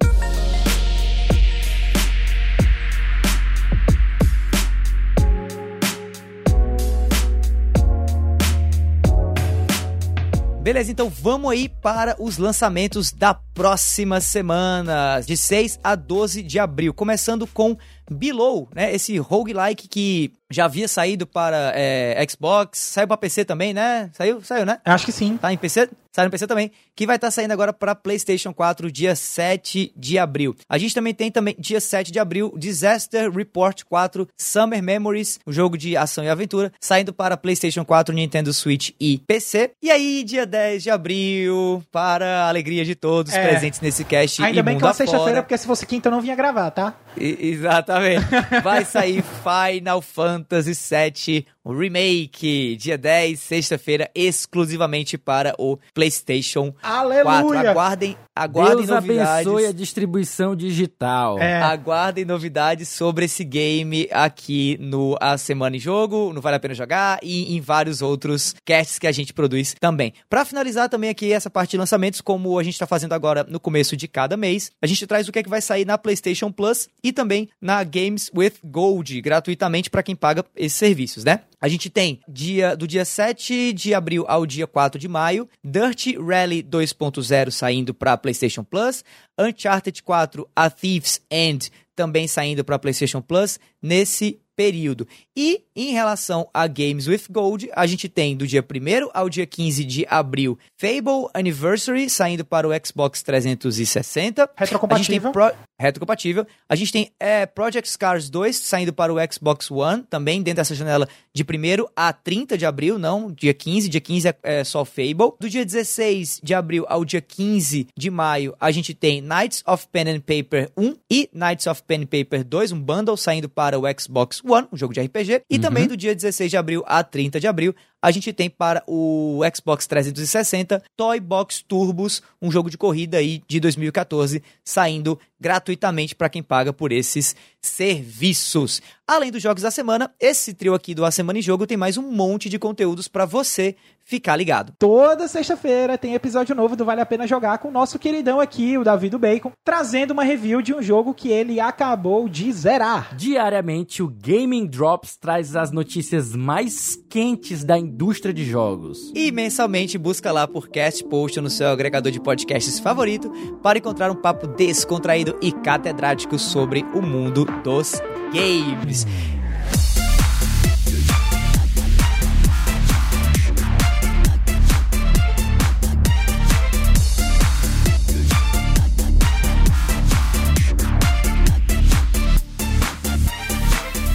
[10.61, 16.59] Beleza, então vamos aí para os lançamentos da próxima semana, de 6 a 12 de
[16.59, 17.77] abril, começando com
[18.09, 18.93] Below, né?
[18.93, 24.09] Esse roguelike que já havia saído para é, Xbox, saiu para PC também, né?
[24.13, 24.79] Saiu, saiu, né?
[24.83, 25.37] Acho que sim.
[25.37, 25.89] Tá em PC?
[26.11, 26.71] Sai no PC também.
[26.95, 30.55] Que vai estar saindo agora para PlayStation 4, dia 7 de abril.
[30.67, 35.53] A gente também tem também, dia 7 de abril, Disaster Report 4 Summer Memories, o
[35.53, 39.71] jogo de ação e aventura, saindo para PlayStation 4, Nintendo Switch e PC.
[39.83, 43.47] E aí, dia 10 de abril, para a alegria de todos É.
[43.47, 46.35] presentes nesse cast Ainda bem que é sexta-feira, porque se fosse quinta eu não vinha
[46.35, 46.95] gravar, tá?
[47.15, 47.98] E- exatamente.
[48.63, 56.79] Vai sair Final Fantasy VII o remake, dia 10, sexta-feira, exclusivamente para o PlayStation 4.
[56.81, 57.69] Aleluia!
[57.69, 59.47] Aguardem, aguardem Deus novidades.
[59.47, 61.37] abençoe a distribuição digital.
[61.37, 61.61] É.
[61.61, 66.73] Aguardem novidades sobre esse game aqui no A Semana em Jogo, no Vale a Pena
[66.73, 70.13] Jogar e em vários outros casts que a gente produz também.
[70.27, 73.59] Pra finalizar também aqui essa parte de lançamentos, como a gente tá fazendo agora no
[73.59, 76.51] começo de cada mês, a gente traz o que é que vai sair na PlayStation
[76.51, 81.41] Plus e também na Games with Gold, gratuitamente pra quem paga esses serviços, né?
[81.59, 86.15] A gente tem dia do dia 7 de abril ao dia 4 de maio, Dirt
[86.17, 89.03] Rally 2.0 saindo para PlayStation Plus,
[89.37, 95.07] Uncharted 4 A Thief's End também saindo para PlayStation Plus nesse período.
[95.37, 99.45] E em relação a Games with Gold, a gente tem do dia 1 ao dia
[99.45, 104.41] 15 de abril Fable Anniversary saindo para o Xbox 360.
[104.41, 105.31] A gente tem Retrocompatível.
[105.31, 105.51] Pro...
[105.79, 106.45] Retrocompatível.
[106.67, 110.75] A gente tem é, Project Scars 2 saindo para o Xbox One, também dentro dessa
[110.75, 113.87] janela de 1 a 30 de abril, não, dia 15.
[113.87, 115.35] Dia 15 é, é só Fable.
[115.39, 119.87] Do dia 16 de abril ao dia 15 de maio, a gente tem Knights of
[119.89, 123.79] Pen and Paper 1 e Knights of Pen and Paper 2, um bundle saindo para
[123.79, 125.43] o Xbox One, um jogo de RPG.
[125.49, 128.83] E também do dia 16 de abril a 30 de abril, a gente tem para
[128.87, 136.15] o Xbox 360 Toy Box Turbos, um jogo de corrida aí de 2014, saindo gratuitamente
[136.15, 138.81] para quem paga por esses serviços.
[139.07, 141.97] Além dos jogos da semana, esse trio aqui do A Semana em Jogo tem mais
[141.97, 144.73] um monte de conteúdos para você ficar ligado.
[144.79, 148.77] Toda sexta-feira tem episódio novo do Vale a Pena Jogar com o nosso queridão aqui,
[148.77, 153.15] o Davi do Bacon, trazendo uma review de um jogo que ele acabou de zerar.
[153.15, 157.88] Diariamente, o Gaming Drops traz as notícias mais quentes da indústria
[158.33, 159.11] de jogos.
[159.15, 163.31] E mensalmente busca lá por Cast Post no seu agregador de podcasts favorito
[163.61, 168.01] para encontrar um papo descontraído e catedrático sobre o mundo dos
[168.33, 169.05] games.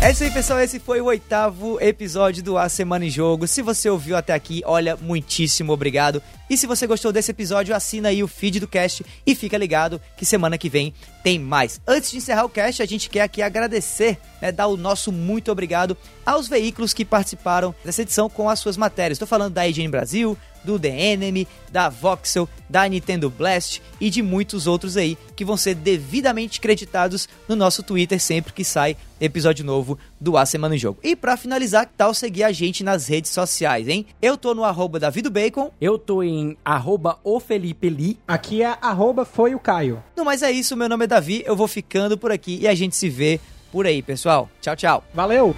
[0.05, 0.61] É isso aí, pessoal.
[0.61, 3.47] Esse foi o oitavo episódio do A Semana em Jogo.
[3.47, 6.21] Se você ouviu até aqui, olha, muitíssimo obrigado.
[6.51, 9.99] E se você gostou desse episódio, assina aí o feed do cast e fica ligado
[10.15, 10.93] que semana que vem
[11.23, 11.81] tem mais.
[11.87, 15.51] Antes de encerrar o cast, a gente quer aqui agradecer, né, dar o nosso muito
[15.51, 15.97] obrigado
[16.27, 19.17] aos veículos que participaram dessa edição com as suas matérias.
[19.17, 24.23] Estou falando da IGN Brasil, do The Enemy, da Voxel, da Nintendo Blast e de
[24.23, 29.65] muitos outros aí que vão ser devidamente creditados no nosso Twitter sempre que sai episódio
[29.65, 30.99] novo do A Semana em Jogo.
[31.03, 34.07] E pra finalizar, que tal seguir a gente nas redes sociais, hein?
[34.21, 35.71] Eu tô no arroba davidobacon.
[35.81, 38.19] Eu tô em arroba o Felipe Li.
[38.27, 40.03] Aqui é arroba foi o Caio.
[40.17, 42.75] No mais é isso, meu nome é Davi, eu vou ficando por aqui e a
[42.75, 43.41] gente se vê
[43.73, 44.49] por aí, pessoal.
[44.61, 45.05] Tchau, tchau.
[45.13, 45.55] Valeu!